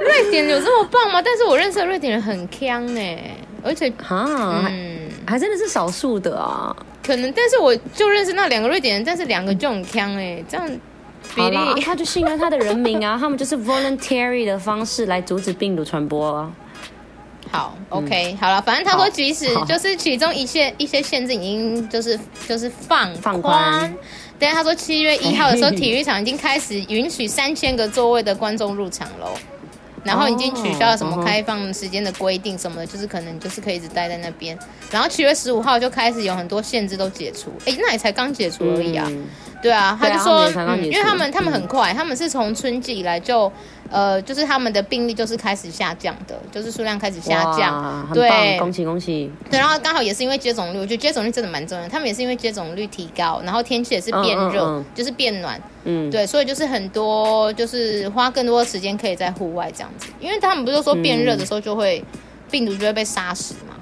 [0.00, 1.22] 瑞典有这么棒吗？
[1.22, 3.18] 但是我认识的瑞典人很锵呢，
[3.62, 4.26] 而且哈，
[4.68, 6.74] 嗯，还真的是少数的啊。
[7.04, 10.68] 可能，但是我就认识那两个瑞典人，但是两个就很锵哎，这样
[11.34, 16.50] 比例，他就信任他的人民啊， 他们就是 voluntary 的方式来阻止病毒传播啊。
[17.50, 23.94] 好，OK，、嗯、好了，反正他说，即使就是其中一些一些限制已经就是就是放放宽，
[24.42, 29.32] 但是他说七月一号的时候，体育场已经开始允许三千个座位的观众入场喽。
[30.04, 34.58] 然后已经取消了什么开放时间的规定什么的，就是可能就是可以一直待在那边。
[34.90, 39.08] 然后七月十五号就开始有很多限制都解除，哎，那也才刚解除而已啊。
[39.62, 43.50] 对啊，他就说，因为他们他们很快，他们是从春季以来就。
[43.92, 49.30] 呃，就是他们的病例就是开始下降的，就是数量开始下降，对，恭喜恭喜。
[49.50, 51.86] 对，然后刚好也是因为接种率，我觉得接种率真的蛮重要。
[51.88, 62.18] 他们也是因为接种率提高，然后天气也是变热，嗯嗯嗯、就是变暖，嗯，对，所以就是很多就是花更多的时间可以在户外这样子，因为他们不是说变热的时候就会、嗯、
[62.50, 63.74] 病毒就会被杀死嘛。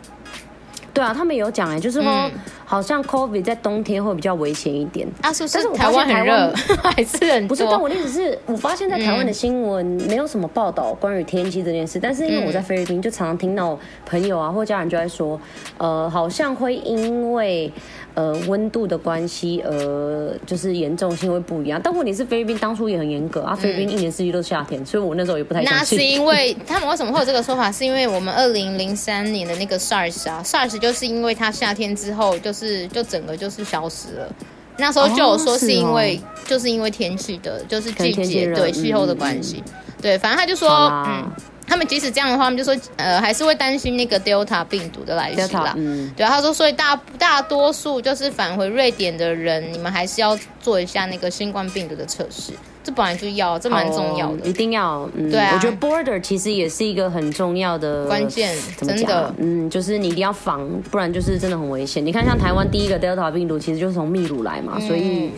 [0.92, 2.10] 对啊，他们有讲哎，就是说。
[2.12, 2.30] 嗯
[2.70, 5.54] 好像 COVID 在冬天会比较危险一点啊，是不是？
[5.58, 7.66] 但是台湾很热， 还是很不是？
[7.68, 13.76] 但我的意思是，我发现在台湾的新闻没有什么报道关于天气这件事，但是因为我在菲律宾，就常常听到
[14.06, 15.36] 朋友啊或家人就在说，
[15.78, 17.72] 呃，好像会因为
[18.14, 21.80] 呃温度的关系，呃，就是严重性会不一样。
[21.82, 25.62] 但问题是，菲律宾当初也很严格啊，菲律宾一年四季都是夏天，所以我那时候也不太。
[25.64, 27.72] 那是因为他们为什么会有这个说法？
[27.72, 32.60] 是因为我们二零零三年的那个 SARS 啊，SARS 就是因为它夏天之后就是。
[32.60, 34.30] 是，就整个就是消失了。
[34.76, 39.64] 那时候就有说是因为，哦是哦、就是因为天气的，就是季节对气候的关系。
[39.66, 40.68] 嗯、对，反正他就说，
[41.06, 41.26] 嗯，
[41.70, 45.72] 他们即使这样的话，他们就说，呃，还是会担心那个 Delta 病毒的来袭啦。
[45.76, 52.52] 嗯，对，他说，所以大大多数就是返回瑞典的人，你们还是要做一下那个新冠病毒的测试。
[52.90, 55.08] 这本来就要，这蛮重要的，哦、一定要。
[55.14, 62.04] 嗯、对啊，我觉得 border 其实也是一个很重要的关键，真的，嗯，就是你一定要防，不然就是真的很危险。
[62.04, 65.30] 你看，像台湾第一个 Delta 病毒，其实就是从秘鲁来嘛，嗯、所以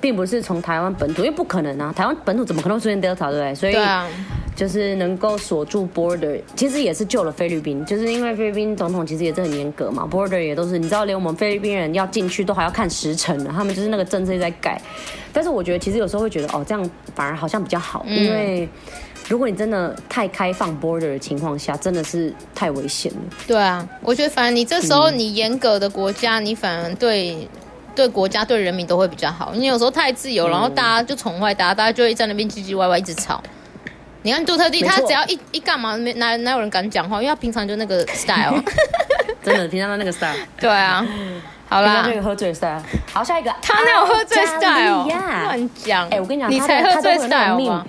[0.00, 3.54] 并不是从台湾本土，因为不可能啊，台湾本土怎么可能出现 Delta，对不对？
[3.54, 3.76] 所以，
[4.56, 14.80] 就是能够锁住 border，其实也是救了菲律宾，就是因为菲律宾总统其实也是很严格嘛，border 也都是，你知道，连我们菲律宾人要进去都还要看时辰的，他们就是那个政策在改。
[15.36, 18.66] 但是我觉得，其实有时候会觉得，哦，这样反而好像比较好，嗯、因为
[19.28, 23.18] 如果你真的太开放 border 的情况下，真的是太危险了。
[23.46, 27.46] 对啊，我觉得反而你这时候你严格的国家，嗯、你反而对
[27.94, 29.52] 对国家对人民都会比较好。
[29.54, 33.42] 你有时候太自由，然后大家就宠坏大家，大家就会在那边唧唧歪歪一直吵。
[34.22, 38.58] 你看杜特地，他只要一一干嘛，没哪哪有人敢讲话，因为他平常就那个 style，
[39.44, 40.34] 真的平常的那个 style。
[40.58, 41.06] 对啊。
[41.68, 42.80] 好啦，那个喝醉 style。
[43.12, 45.04] 好，下一个，他那种喝醉 style，
[45.44, 46.08] 乱讲。
[46.10, 47.84] 哎，我跟你讲，你才喝醉 style 吗？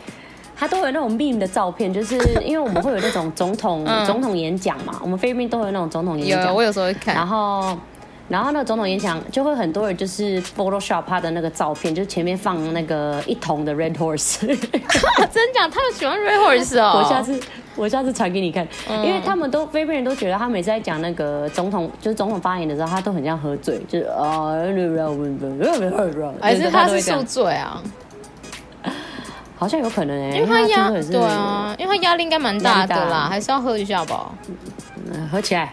[0.59, 6.47] 他都有那种 meme 的照片，就是 因为我们会有那种总统总统演讲嘛，我们菲律宾都有那种总统演讲。
[6.47, 7.13] 有，我有时候会看。
[7.13, 7.77] 然后，
[8.29, 14.45] 然后那个总统演讲就会很多人就是 Photoshop 他的那个照片，就是前面放那个一桶的 Red Horse。
[15.31, 17.01] 真讲，他们喜欢 Red Horse 哦。
[17.03, 17.39] 我下次。
[17.77, 24.49] 我下次传给你看，因为他们都菲律宾人都觉得他每次在讲那个总统，就是总统发言的时候，他都很像喝醉，就是啊，
[26.41, 27.79] 还是他是宿醉啊？
[29.55, 34.31] 好像有可能哎、欸，因为他压对啊，因为他压力应该蛮大的啦，还是要喝一下吧。
[35.13, 35.71] 嗯，喝起来。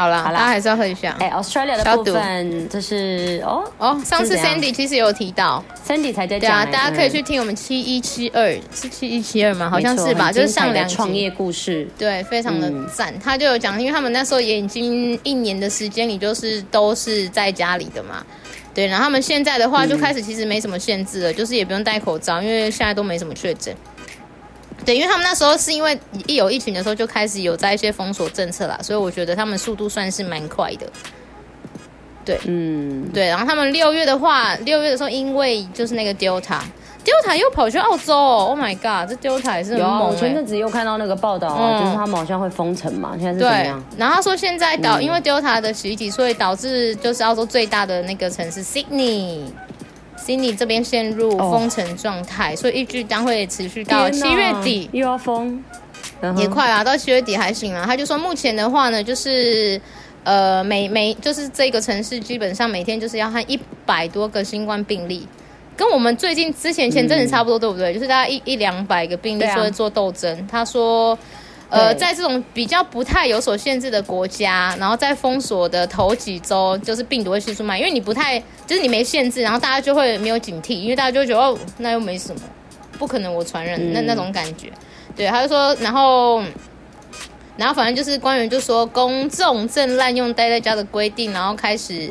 [0.00, 1.14] 好了，好了，还是要喝一下。
[1.20, 6.40] 哎，Australia 的部分，就是哦哦，上次 Sandy 其实有提到，Sandy 才在讲。
[6.40, 9.68] 对啊，大家可以去听我们七一七二，是七一七二吗？
[9.68, 13.12] 好像是吧，就是上两创业故事，对，非常的赞。
[13.20, 18.24] 他就有讲，因为他们那时候也已经一年的时间里，就是都是在家里的嘛。
[18.72, 23.74] 对，然后他们现在的话就开始其实没什么限制了，就是也不用戴口罩，因为现在都没什么确诊。
[24.84, 30.86] 对，因为他们那时候是因为一有疫情的时候就开始有在一些封锁政策啦，所以我觉得他们速度算是蛮快的。
[32.24, 40.08] 对，嗯，对，然后他们六月的话，六月的时候因为就是那个 Delta，Delta 又跑去澳洲，Oh my God，这 Delta 也是很猛。
[40.08, 43.82] 我前阵子又看到那个报道啊，嗯、就是他们好像会封城嘛，现在是怎么样？
[43.96, 49.44] 然后他说现在导、嗯、因为 Delta 的袭击，所以导致就是澳洲最大的那个城市 Sydney。
[50.24, 52.58] 悉尼这边陷入封城状态，oh.
[52.58, 55.62] 所以预计将会持续到七月底，又要封，
[56.36, 57.84] 也快啊，到七月底还行啊。
[57.86, 59.80] 他就说目前的话呢，就是
[60.24, 65.26] 呃每每就是这个城市基本上每天就是要和一百多个新冠病例，
[65.76, 67.92] 跟我们最近之前前阵子差不多，对不对？
[67.92, 70.38] 嗯、就是大概一一两百个病例说会做斗争。
[70.38, 71.18] 啊、他说。
[71.70, 82.40] 呃，在这种比较不太有所限制的国家，然后在封锁的头几周，就是病毒会迅速蔓延，因为你不太，就是你没限制，然后大家就会没有警惕，因为大家就会觉得哦，那又没什么，
[82.98, 84.70] 不可能我传染、嗯、那那种感觉。
[85.14, 86.42] 对，他就说，然后，
[87.56, 92.10] 然后反正就是官员就说，公众正滥用待在家的规定，然后开始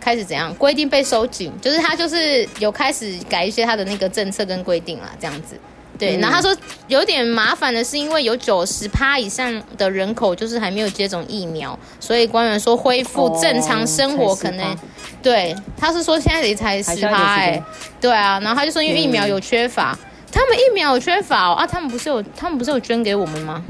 [0.00, 5.56] 开始怎样，规定被收紧，就是他就是有开始改一些他的那个政策跟规定啦，这样子。
[6.00, 6.56] 对，嗯、然后他说
[6.88, 14.76] 有点麻烦的是，因为有九十趴以上的人口就是还没有接种疫苗，所以官员说恢复正常生活可能，哦、
[15.22, 17.62] 对，他是说现在也才十趴哎，
[18.00, 19.98] 对啊，然后他就说因为疫苗有缺乏，嗯、
[20.32, 23.62] 他们疫苗有缺乏、哦、啊，他们不是有他们不是有捐给我们吗？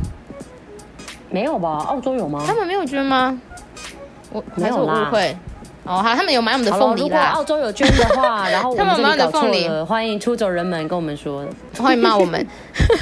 [1.28, 1.84] 没有吧？
[1.88, 2.42] 澳洲有吗？
[2.46, 3.40] 他们没有捐吗？
[4.32, 5.36] 我没有误会。
[5.90, 7.02] 哦，好，他们有买我们的凤梨啦。
[7.02, 11.44] 如果澳洲有捐的话， 然后我们这里搞错了，欢迎出走人们跟我们说，
[11.76, 12.46] 欢迎骂我们。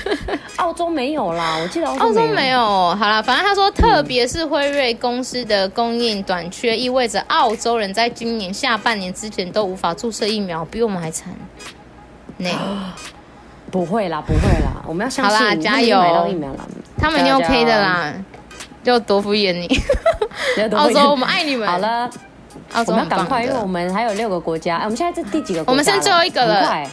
[0.57, 2.61] 澳洲没有啦，我记得澳洲，澳洲没有。
[2.61, 11.31] 好啦，反正他说，特别是辉瑞公司的供应短缺，意味着澳洲人在今年下半年之前都无法注射疫苗，比我们还惨。
[12.39, 12.49] 那
[13.71, 16.61] 不会啦，不会啦，我们要相信，好啦，加油，买到疫苗了，
[16.97, 18.15] 他们一定 OK 的啦，
[18.83, 19.69] 就多敷衍你。
[20.75, 21.69] 澳洲，我们爱你们。
[21.69, 22.09] 好了。
[22.87, 24.77] 我们要赶快，因为我们还有六个国家。
[24.77, 25.73] 哎，我们现在是第几个国家？
[25.73, 26.65] 我们剩最后一个了。
[26.65, 26.89] 快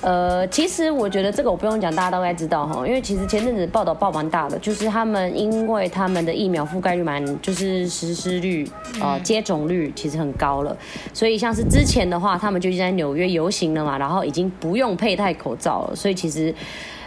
[0.00, 2.84] 呃，其实我觉得这个我不用讲，大家都该知道哈。
[2.86, 8.68] 因为其实前阵子报道报蛮大的，就是他们因为他们的疫苗覆盖率蛮，就是实施率
[9.00, 10.76] 呃接种率其实很高了，
[11.12, 16.52] 所以像是之前的话，他们就已经在纽约游行了嘛，然后已经不用佩戴口罩了，所以其实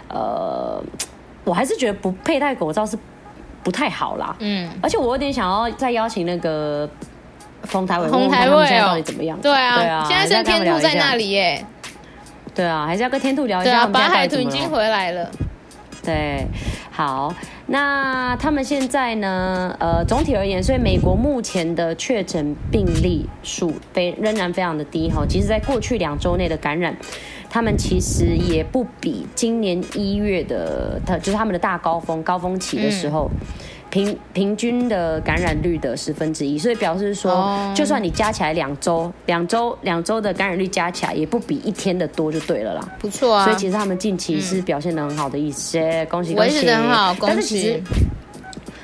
[0.08, 0.82] 呃。
[1.46, 2.98] 我还是觉得不佩戴口罩是
[3.64, 4.36] 不太好啦。
[4.40, 6.90] 嗯，而且我有点想要再邀请那个
[7.64, 9.40] 丰台伟，丰台在到底怎么样？
[9.42, 11.66] 对啊，对啊，现在是天兔在那里耶。
[12.54, 13.72] 对啊，还是要跟天兔聊一下。
[13.72, 15.30] 对啊，白海豚已经回来了。
[16.04, 16.46] 对，
[16.92, 17.34] 好，
[17.66, 19.76] 那他们现在呢？
[19.80, 25.26] 呃，总体而言，所以美国目前的确诊病例数非仍然非常的低哈。
[25.28, 26.96] 其实，在过去两周内的感染。
[27.56, 33.48] 他们其实也不比今年一月的，他就是他们的大高峰高峰期的时候，嗯、
[33.90, 42.86] 平平均的感染率的十分之一，所以表示说，哦、就算你加起来两周，两周两周的感染率加起来，也不比一天的多就对了啦。
[43.00, 47.34] 不错啊，所以其实他们近期是表现的很好的一些，嗯、恭喜恭喜，很好，恭喜。
[47.34, 47.82] 但是其实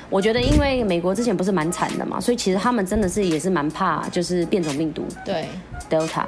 [0.08, 5.44] 我觉得，因为美国之前不是蛮惨的嘛，所以其实他们真的是也是蛮怕，就是变种病毒，对
[5.90, 6.24] ，Delta。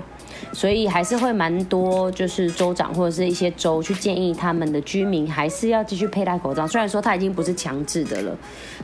[0.52, 6.66] 所以还是会蛮多，就是州长或者是一些州去建议他们的居民还是要继续佩戴口罩。
[6.66, 8.36] 虽然说他已经不是强制的了，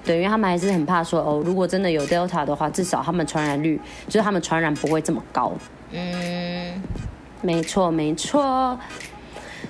[0.05, 5.53] 对，因为他们还是很怕说哦，如果真的有 Delta 的话，至少他们传染率就是他们传染不会这么高。
[5.93, 6.83] 嗯，
[7.43, 8.79] 没错没错。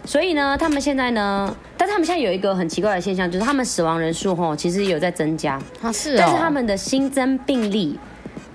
[0.04, 7.98] 所以呢，他们现在呢，但是他们现在有一个很奇怪的现象，就是他们死亡人数吼其实有在增加啊，是哦，但是他们的新增病例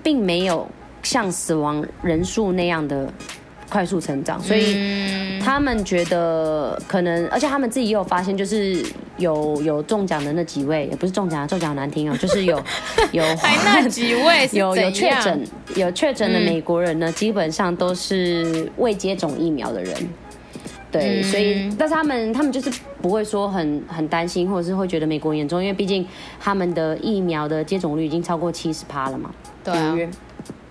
[0.02, 0.66] 并没有
[1.06, 3.08] 像死亡人数那样的。
[3.68, 8.80] 快速成长，所以他们觉得可能，而且他们自己也有发现，就是
[9.18, 12.62] 有有中奖的那几位，也不是中奖，中奖难听哦，就是有
[13.10, 13.24] 有
[13.64, 20.08] 那几位 有有确诊有确诊的美国人呢，基本上都是未接种疫苗的人，
[20.92, 22.70] 对，所以但是他们他们就是
[23.02, 26.06] 不会说很很担心，或者是会觉得美国严重，因为毕竟
[26.38, 29.28] 他们的疫苗的接种率已经超过七十趴了嘛，
[29.64, 29.98] 对啊。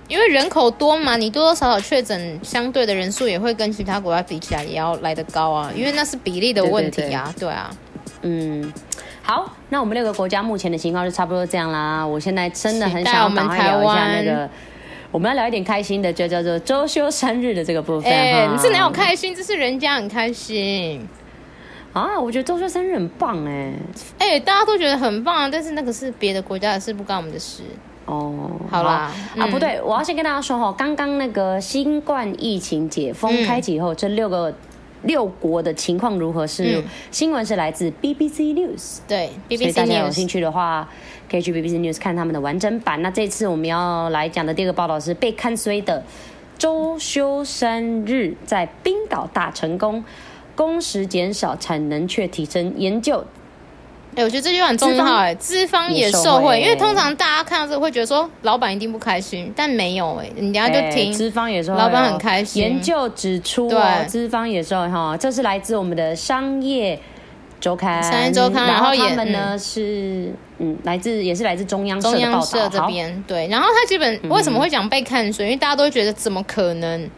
[0.08, 7.78] 因为人口多嘛，你多多少少确诊，相对的人数也会跟其他国家比起来也要来得高啊，因为那是比例的问题啊，对，对，对，对啊，
[8.22, 8.74] 嗯，
[9.24, 12.06] 好，那我们六个国家目前的情况就差不多这样啦。
[12.06, 14.48] 我现在真的很想要赶快聊一下那个，
[15.10, 18.12] 我们要聊一点开心的，就叫做周休三日的这个部分。
[18.12, 19.34] 哎，你是哪有开心？
[19.34, 21.08] 这是人家很开心
[21.94, 22.20] 啊！
[22.20, 23.74] 我觉得周休三日很棒哎，
[24.20, 27.64] 哎，大家都觉得很棒，但是那个是别的国家的事，不关我们的事。
[28.06, 34.54] 哦，好啦，好啊，不对，我要先跟大家说哈，刚刚那个新冠疫情解封开启以后，嗯、这六个
[35.04, 36.64] 六国的情况如何是？
[36.64, 40.88] 是、嗯、新闻是来自 BBC News，对，BBC News，所以大家有兴趣的话，
[41.30, 43.02] 可以去 BBC News 看他们的完整版。
[43.02, 46.04] 那这次我们要来讲的第二个报道是被看衰的
[46.58, 50.04] 周休三日在冰岛大成功，
[50.56, 53.24] 工时减少，产能却提升，研究。
[54.16, 62.64] 哎、欸，我觉得这句话很重要哎，资方也受惠，因为通常大家看到这个会觉得说老板一定不开心，但没有哎，你等下就听，资方也受惠，老板很开心。
[62.64, 66.98] 研究指出，对，资方也受惠哈，这是来自我们的商业
[67.60, 75.48] 周刊，商业周刊，然后他们呢是嗯，来自也是来自中央中央社这边，对，然后他基本为什么会讲被看衰？
[75.48, 77.10] 因为大家都觉得怎么可能？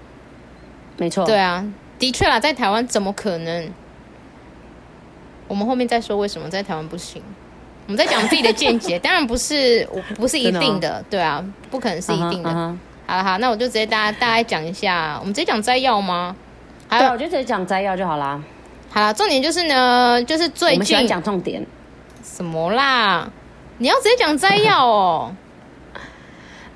[0.98, 1.64] 没错，对啊，
[2.00, 3.70] 的确啦，在台湾怎么可能？
[5.48, 7.22] 我们后面再说为什么在台湾不行。
[7.86, 12.54] 我们在讲自己的见解， 当然不是，不是一定的，对啊，不可能是一定的。
[13.06, 16.36] 好了好，那我就直接大家大概讲一下，我们直接讲摘要吗？
[16.90, 18.44] 好，我就直接讲摘要就好啦。
[18.90, 21.66] 好了，重点就是呢，就是最近喜欢讲重点。
[22.24, 23.30] 什么啦？
[23.78, 25.34] 你要直接讲摘要哦。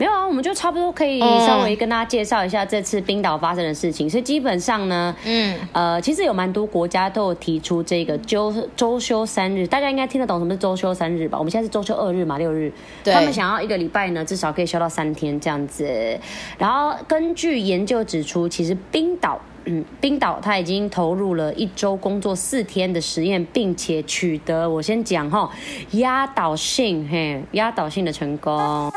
[0.02, 4.10] 没有啊，我们就差不多可以稍微跟大家介绍一下这次冰岛发生的事情。
[4.10, 11.38] 所以基本上呢，嗯，呃，其实有蛮多国家都有提出这个周周休三日，大家应该听得懂什么是周休三日吧？
[11.38, 12.74] 我们现在是周休二日嘛，六日。
[13.04, 13.14] 对。
[13.14, 16.20] 他们想要一个礼拜呢，至少可以休到三天这样子。
[16.58, 25.48] 然后根据研究指出，其实冰岛，嗯，冰岛他已经投入了一周工作四天的实验，并且取得我先讲哈，
[25.92, 28.92] 压倒性嘿，压倒性的成功。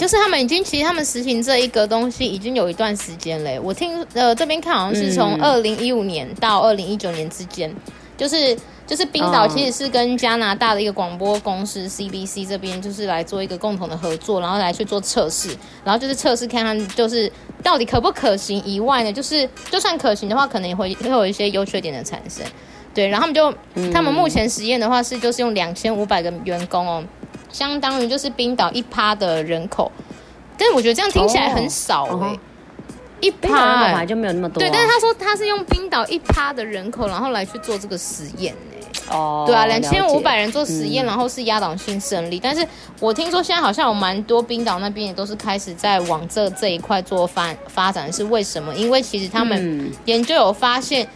[0.00, 3.60] 就是他们已经，其实他们实行这一个东西已经有一段时间嘞。
[3.60, 7.70] 我听呃这边看好像是从二零一五年到二零一九年之间，
[8.16, 17.30] 就是就是冰岛其实是跟加拿大的一个广播公司 CBC 这边就是来做一个共同的合作，然后来去做测试，然后就是测试看看就是
[17.62, 22.42] 到底可不可行以外呢，就是就算可行的话，可能也会会有一些优缺点的产生。
[22.94, 27.04] 对，然后他们就他们目前实验的话是就是用两千五百个员工哦。
[27.52, 29.90] 相当于就是冰岛一趴的人口，
[30.56, 32.40] 但是我觉得这样听起来很少哎、欸，
[33.20, 34.60] 一趴本来就没有那么多、啊。
[34.60, 39.16] 对，但是他说他是用冰岛一趴的人口，然后来去做这个实验哎、欸。
[39.16, 42.40] 哦，对啊，两千五百人做实验，然后是压倒性胜利、嗯。
[42.42, 42.66] 但是
[43.00, 48.74] 我听说现在好像有蛮多冰岛那边也都是开始在往这这一块做发发展，是为什么？
[48.74, 51.06] 因为其实他们研究有发现，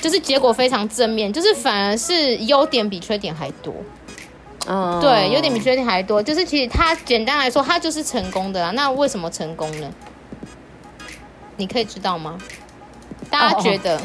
[0.00, 3.74] 就是结果非常正面，就是反而是优点比缺点还多。
[4.68, 6.22] 嗯，对，有点比缺点还多。
[6.22, 8.70] 就是其实他简单来说，他就是成功的啦。
[8.72, 9.90] 那为什么成功呢？
[11.56, 12.38] 你可以知道吗？
[13.30, 13.98] 大家觉得？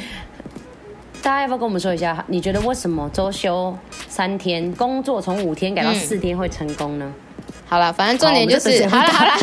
[1.21, 2.23] 大家要不要跟我们说一下？
[2.27, 7.05] 你觉得为什么周休三天，工作从五天改到四天会成功呢？
[7.05, 7.32] 嗯
[7.73, 9.33] 好了，反正重点就是好了好了，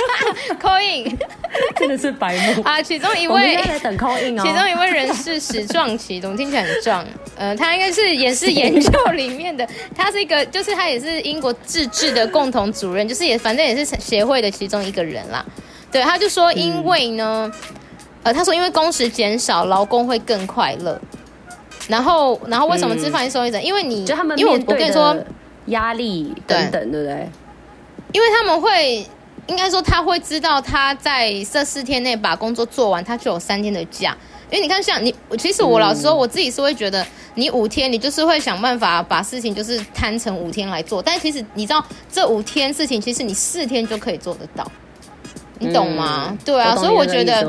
[0.58, 1.18] call in
[1.78, 2.80] 真的是白目啊！
[2.80, 7.04] 其中一位在等 call in 哦，其中一位人士史壮奇，怎么听起来很壮？
[7.36, 15.44] 呃，他应该是也是研究里面的， 他是一个，就是他也是英国自治的共同主任，就是也反正也是协会的其中一个人啦。
[15.92, 17.60] 对，他就说，因为呢，嗯、
[18.22, 20.98] 呃，他说因为工时减少，劳工会更快乐。
[21.88, 23.62] 然后，然后为什么资方说一声？
[23.62, 25.14] 因为你，就他们，因为我我跟你说
[25.66, 27.28] 压力等等，对不对？
[28.16, 29.06] 因为他们会，
[29.46, 34.16] 应该说他会知道他在这四天内把工作做完，他就有三天的假。
[34.50, 44.66] 因为你看，像你，其实我老实说，我自己是会觉得，你五天你就是会想办法把事情就是摊成五天来做，但其实你知道，这五天事情其实你四天就可以做得到。
[45.58, 46.28] 你懂吗？
[46.30, 47.42] 嗯、对啊，所以我觉得，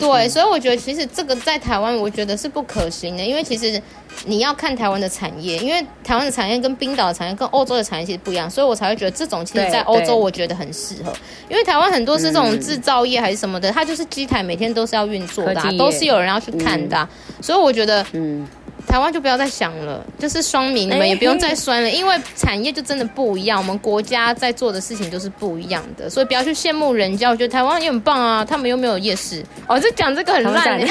[0.00, 3.80] 对，所以我觉得其实这个在台湾，我觉得是不可行的，因为其实
[4.24, 11.12] 你要看台湾的产业，因为台湾的产业跟冰岛的产业跟欧洲的产业其实不一样，所以我才会觉得这种其实在欧洲我觉得很适合，
[11.48, 17.08] 因为台湾很多是这种制造业还是什么的，嗯、它就是机台每天都是要运作的、啊，都是有人要去看的、
[17.40, 18.46] 所以我觉得，嗯。
[18.86, 27.28] 台湾就不要再想了，就是双明，你们也不用再酸了，因为产业就真的不一样，我们国家在做的事情都是不一样的，所以不要去羡慕人家。
[27.28, 29.44] 我觉得台湾也很棒啊，他们又没有夜市。
[29.66, 30.80] 哦，这讲这个很烂。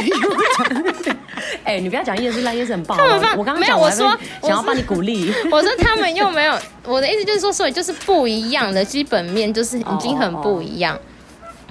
[1.64, 2.98] 哎、欸，你不要讲夜市烂，夜市很棒。
[2.98, 4.08] 他们放，我刚刚没有，我说
[4.42, 5.34] 想要帮你鼓励。
[5.52, 10.96] 我说他们又没有，我的意思就是说，所以就是不一样的基本面，就是已经很不一样。
[10.96, 11.14] 哦哦哦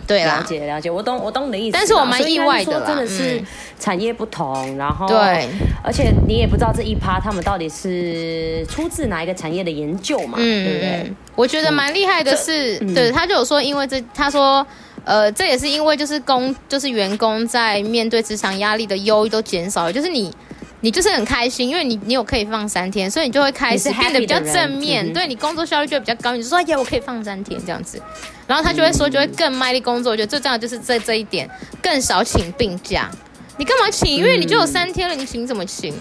[0.07, 3.43] 对，了解了解，我懂我懂你的意思，但是我蛮意外的，真的是
[3.79, 5.49] 产业不同，嗯、然后对，
[5.83, 11.13] 而且你也不知道这一趴他们到底是出自哪一个产业的研究嘛，嗯、对不对？
[11.35, 14.67] 我觉得蛮厉害的是，嗯、对，他就有说，因为这他说，
[15.05, 20.33] 呃，这也是因为就是工就是员工在面对职场压力的忧郁都减少了，就是你。
[20.81, 26.37] 你就是很开心，因为你你有可以放三天，所以你就会开始变得比较正面，对你工作效率就会比较高。
[26.37, 27.99] 你就说，哎，我可以放三天这样子，
[28.47, 30.13] 然后他就会说，就会更卖力工作。
[30.13, 31.49] 我觉得最重要就是在这一点，
[31.81, 33.11] 更少请病假。
[33.57, 34.17] 你干嘛请？
[34.17, 35.95] 因为你就有三天了，你请怎么请？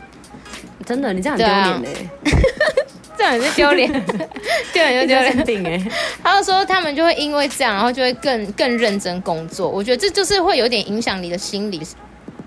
[0.85, 2.09] 真的，你这样很丢脸嘞。
[3.17, 3.91] 这样很丢脸，
[4.73, 5.91] 对，很丢脸哎。
[6.23, 9.69] 他就说他们就会因为这样，然后就会更更认真工作。
[9.69, 11.81] 我觉得这就是会有点影响你的心理。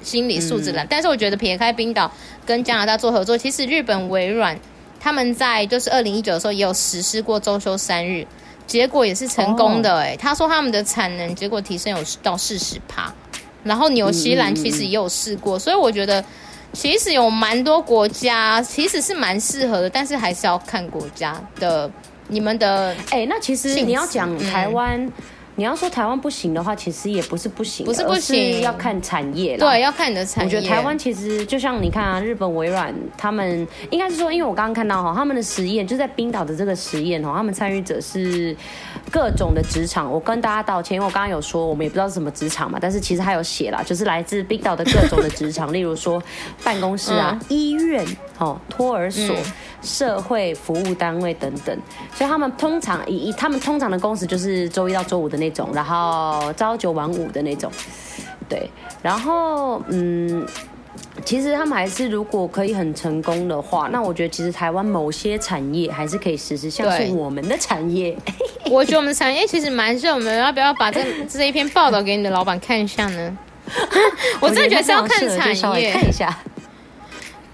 [0.02, 2.08] 心理素质了，但是我觉得撇开冰岛
[2.44, 4.56] 跟加拿大做合作，其实日本微软
[5.00, 8.24] 他们在就是二零一九的时候也有实施过周休三日，
[8.68, 10.16] 结果也是成功的哎、欸。
[10.16, 13.12] 他说他们的产能结果提升有到四十趴，
[13.66, 16.24] 然后纽西兰其实也有试过，所以我觉得
[16.72, 21.90] 其实有蛮多国家其实是蛮适合的，但是还是要看国家的
[22.28, 25.12] 你们的哎、欸，那其实你要讲台湾。
[25.56, 29.56] 你要说台湾不行的话，其实也不是不行，不是不行，要看产业。
[29.56, 30.46] 对，要看你的产业。
[30.46, 38.54] 我觉得台湾其实就像你看啊，日本微软他们应该是说，因为我刚刚看到哈，他们的实验就在冰岛的这个实验哈，他们参与者是
[39.10, 40.12] 各种的职场。
[40.12, 46.22] 我跟大家道歉，因为我刚刚有说我们也不知道是什么职场嘛，但是其实还有写啦，就是来自冰岛的各种的职场， 例如说
[46.62, 48.04] 办公室啊、嗯、医院、
[48.38, 51.74] 哦托儿所、嗯、社会服务单位等等。
[52.12, 55.46] 所以他们通常以以他们通常的工时就是周一到周五的那。
[55.46, 57.70] 那种，然后朝九晚五的那种，
[58.48, 58.68] 对，
[59.00, 60.44] 然后嗯，
[61.24, 68.18] 其实他们还是如果可以很成功的话，那我觉得其实台湾某些产业还是可以实施，像是我们的产业，
[68.68, 73.38] 我觉得我们的产业其实蛮热门，要不要把这这一篇报道给你的老板看一下呢？
[74.42, 76.36] 我真的觉得是要看产业，看一下。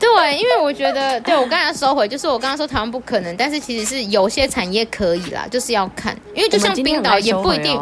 [0.02, 7.80] 对，因为我觉得，对我刚才收回，就是我刚刚说台湾不可能，但是其实是有些产业可以啦，就是要看，因为就像冰岛也不一定。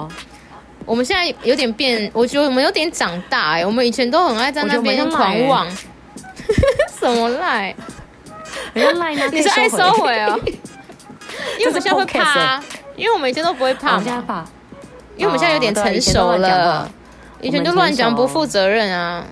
[0.85, 5.67] 我们现在有点变，我觉得我们有点长大哎，我们以前都很爱在那边狂妄，
[7.01, 7.75] 什么赖？
[8.75, 9.27] 人赖呢？
[9.33, 10.39] 你是爱收回哦？
[11.59, 12.63] 因为我们现在会怕，
[12.97, 14.47] 因为我们以前都不会怕嘛，
[15.17, 16.91] 因为我们现在有点成熟了，
[17.41, 19.25] 以前就乱讲不负责任啊。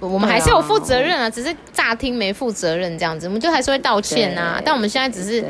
[0.00, 4.60] 我们还是有负责任啊，只是乍听没负责任这样子，我们就还是会道歉啊。
[4.64, 5.44] 但我们现在只是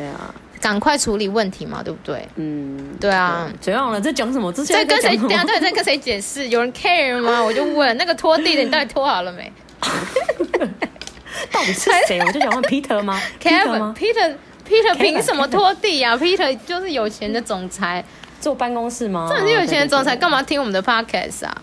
[0.60, 2.26] 赶快处理问题嘛，对不对？
[2.36, 3.48] 嗯，对啊。
[3.60, 4.00] 怎样了？
[4.00, 4.52] 在讲什么？
[4.52, 5.16] 之前在跟谁？
[5.16, 6.48] 等下到底在跟谁解释？
[6.48, 7.42] 有人 care 吗？
[7.44, 9.52] 我就问那个拖地的，你到底拖好了没？
[11.52, 12.18] 到底是谁？
[12.26, 13.20] 我就想问 Peter 吗？
[13.40, 18.04] Kevin，Peter，Peter 凭什么拖地啊？Peter 就是有钱的总裁，
[18.40, 19.28] 坐办公室吗？
[19.30, 21.62] 这是有钱的总裁，干嘛听我们的 podcast 啊？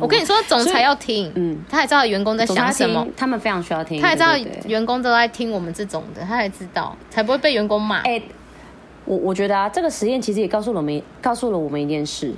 [0.00, 7.98] 我跟你说，总裁要听，嗯，他还知道员工在想什么，他们非常需要听，他还知道员工都在听我们这种的，他才知道，才不会被员工骂。
[7.98, 8.22] 哎、欸，
[9.04, 12.32] 我我觉得啊，这个实验其实也告诉了我们，告诉了我们一件事，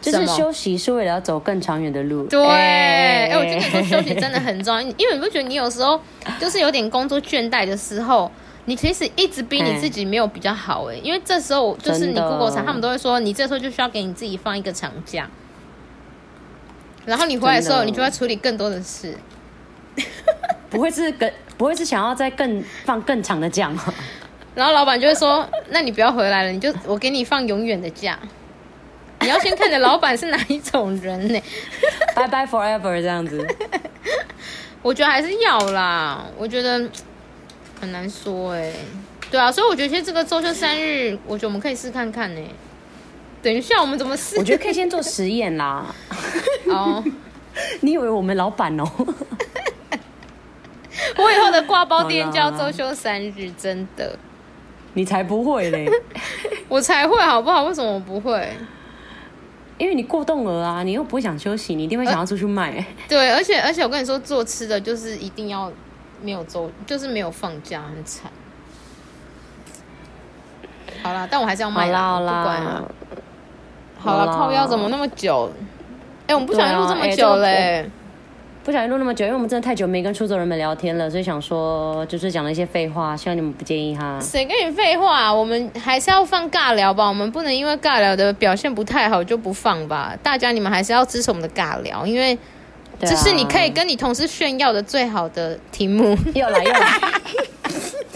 [0.00, 2.24] 就是休息是为了要走更长远的路。
[2.26, 6.00] 对，哎、欸欸，我今天说休息真的很重要， 因为你不觉得你有时候
[6.40, 8.30] 就是有点工作倦怠的时候，
[8.64, 15.28] 你其实一直逼你自己没有比较好哎、欸，因为这时候就是你 Google 上，他们都会说，你这时候就需要给你自己放一个长假。
[17.04, 19.14] 然后你回来的时候，你就要处理更多的事，
[20.70, 23.94] 不会是更不会是想要再更放更长的假吗？
[24.54, 28.18] 然后老板就会说：“那你不要回来了，你就我给你放永远的假。
[29.20, 31.42] 你要先看的老板是哪一种人呢
[32.14, 33.46] ？Bye bye forever 这样子，
[34.82, 36.26] 我觉得还是要啦。
[36.36, 36.86] 我觉得
[37.80, 38.72] 很难说哎，
[39.30, 42.40] 对啊，所以我觉得其实这个周休三日，我觉得我们可以试看看呢。”
[43.42, 44.38] 等一下，我们怎么试？
[44.38, 45.94] 我觉得可以先做实验啦。
[46.70, 47.02] 哦，
[47.80, 48.88] 你以为我们老板哦？
[51.16, 54.16] 我以后的挂包店叫周休三日，真的。
[54.94, 55.90] 你才不会嘞！
[56.68, 57.64] 我才会好不好？
[57.64, 58.48] 为什么我不会？
[59.78, 62.70] 因为你过动了啊，你又不会想休息，你一定会想要出去卖。
[62.76, 65.72] 呃、对，而且而且我跟你说，做吃的就是一定要
[66.20, 68.30] 没有周，就是没有放假，很惨。
[71.02, 72.94] 好啦，但我还是要卖啦，不管了。
[74.02, 75.50] 好了，靠腰怎么那么久？
[76.26, 77.88] 哎、欸，我们不小心录这么久嘞、
[78.64, 84.18] 不小心录那么久，因为我们真的太久没跟出走人们聊天了，所以想说就是讲了一些废话，希望你们不介意哈。
[84.20, 85.32] 谁跟你废话、啊？
[85.32, 90.16] 我们还是要放尬聊吧，我们不能因为尬聊的表现不太好就不放吧。
[90.22, 92.38] 大家你们还是要支持我们的尬聊，因为
[93.00, 96.16] 这是你可以跟你同事炫耀的最好的题目。
[96.34, 97.00] 又来又来，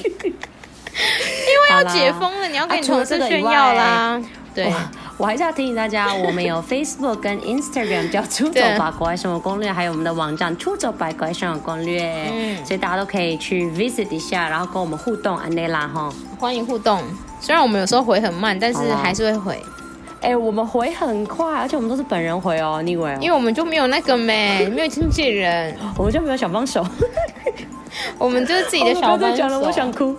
[0.06, 4.22] 因为要解封了，你要跟你同事炫耀啦。
[4.54, 4.72] 对。
[5.18, 17.02] 我还是要提醒大家，我们有 Facebook 跟 Instagram 叫“出走吧国外生活攻略”，还有我们的网站“出走吧国外生活攻略”，嗯，所以大家都可以去 visit 一下，然后跟我们互动，安内拉哈，欢迎互动。
[17.40, 19.62] 虽然我们有时候回很慢，但是还是会回。
[20.26, 23.16] 哎、欸，我们回很快，而且我们都是本人回哦，你以为？
[23.20, 26.84] 因为我们就没有那个没，没有经纪人， 我们就没有小帮手。
[28.18, 29.36] 我们就是自己的小帮手。
[29.36, 30.16] 讲了，我想哭，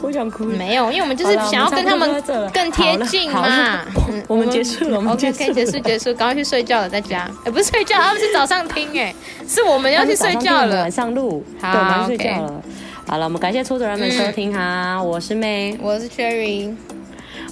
[0.00, 0.44] 我想哭。
[0.44, 2.22] 没有，因为我们就是想要跟他们
[2.54, 3.84] 更贴近嘛。
[4.28, 7.28] 我们结束了，我们 OK，可以结束结束，赶快去睡觉了，在家。
[7.44, 9.12] 哎，不是睡觉，他们是早上听，哎，
[9.48, 12.62] 是我们要去睡觉了，晚上录，好，我们睡觉了。
[13.08, 16.76] 好了，我们感谢出走人们收听哈，我是 May，我是 Cherry，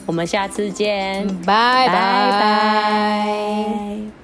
[0.06, 1.92] 我们下次见，拜拜
[2.40, 4.15] 拜。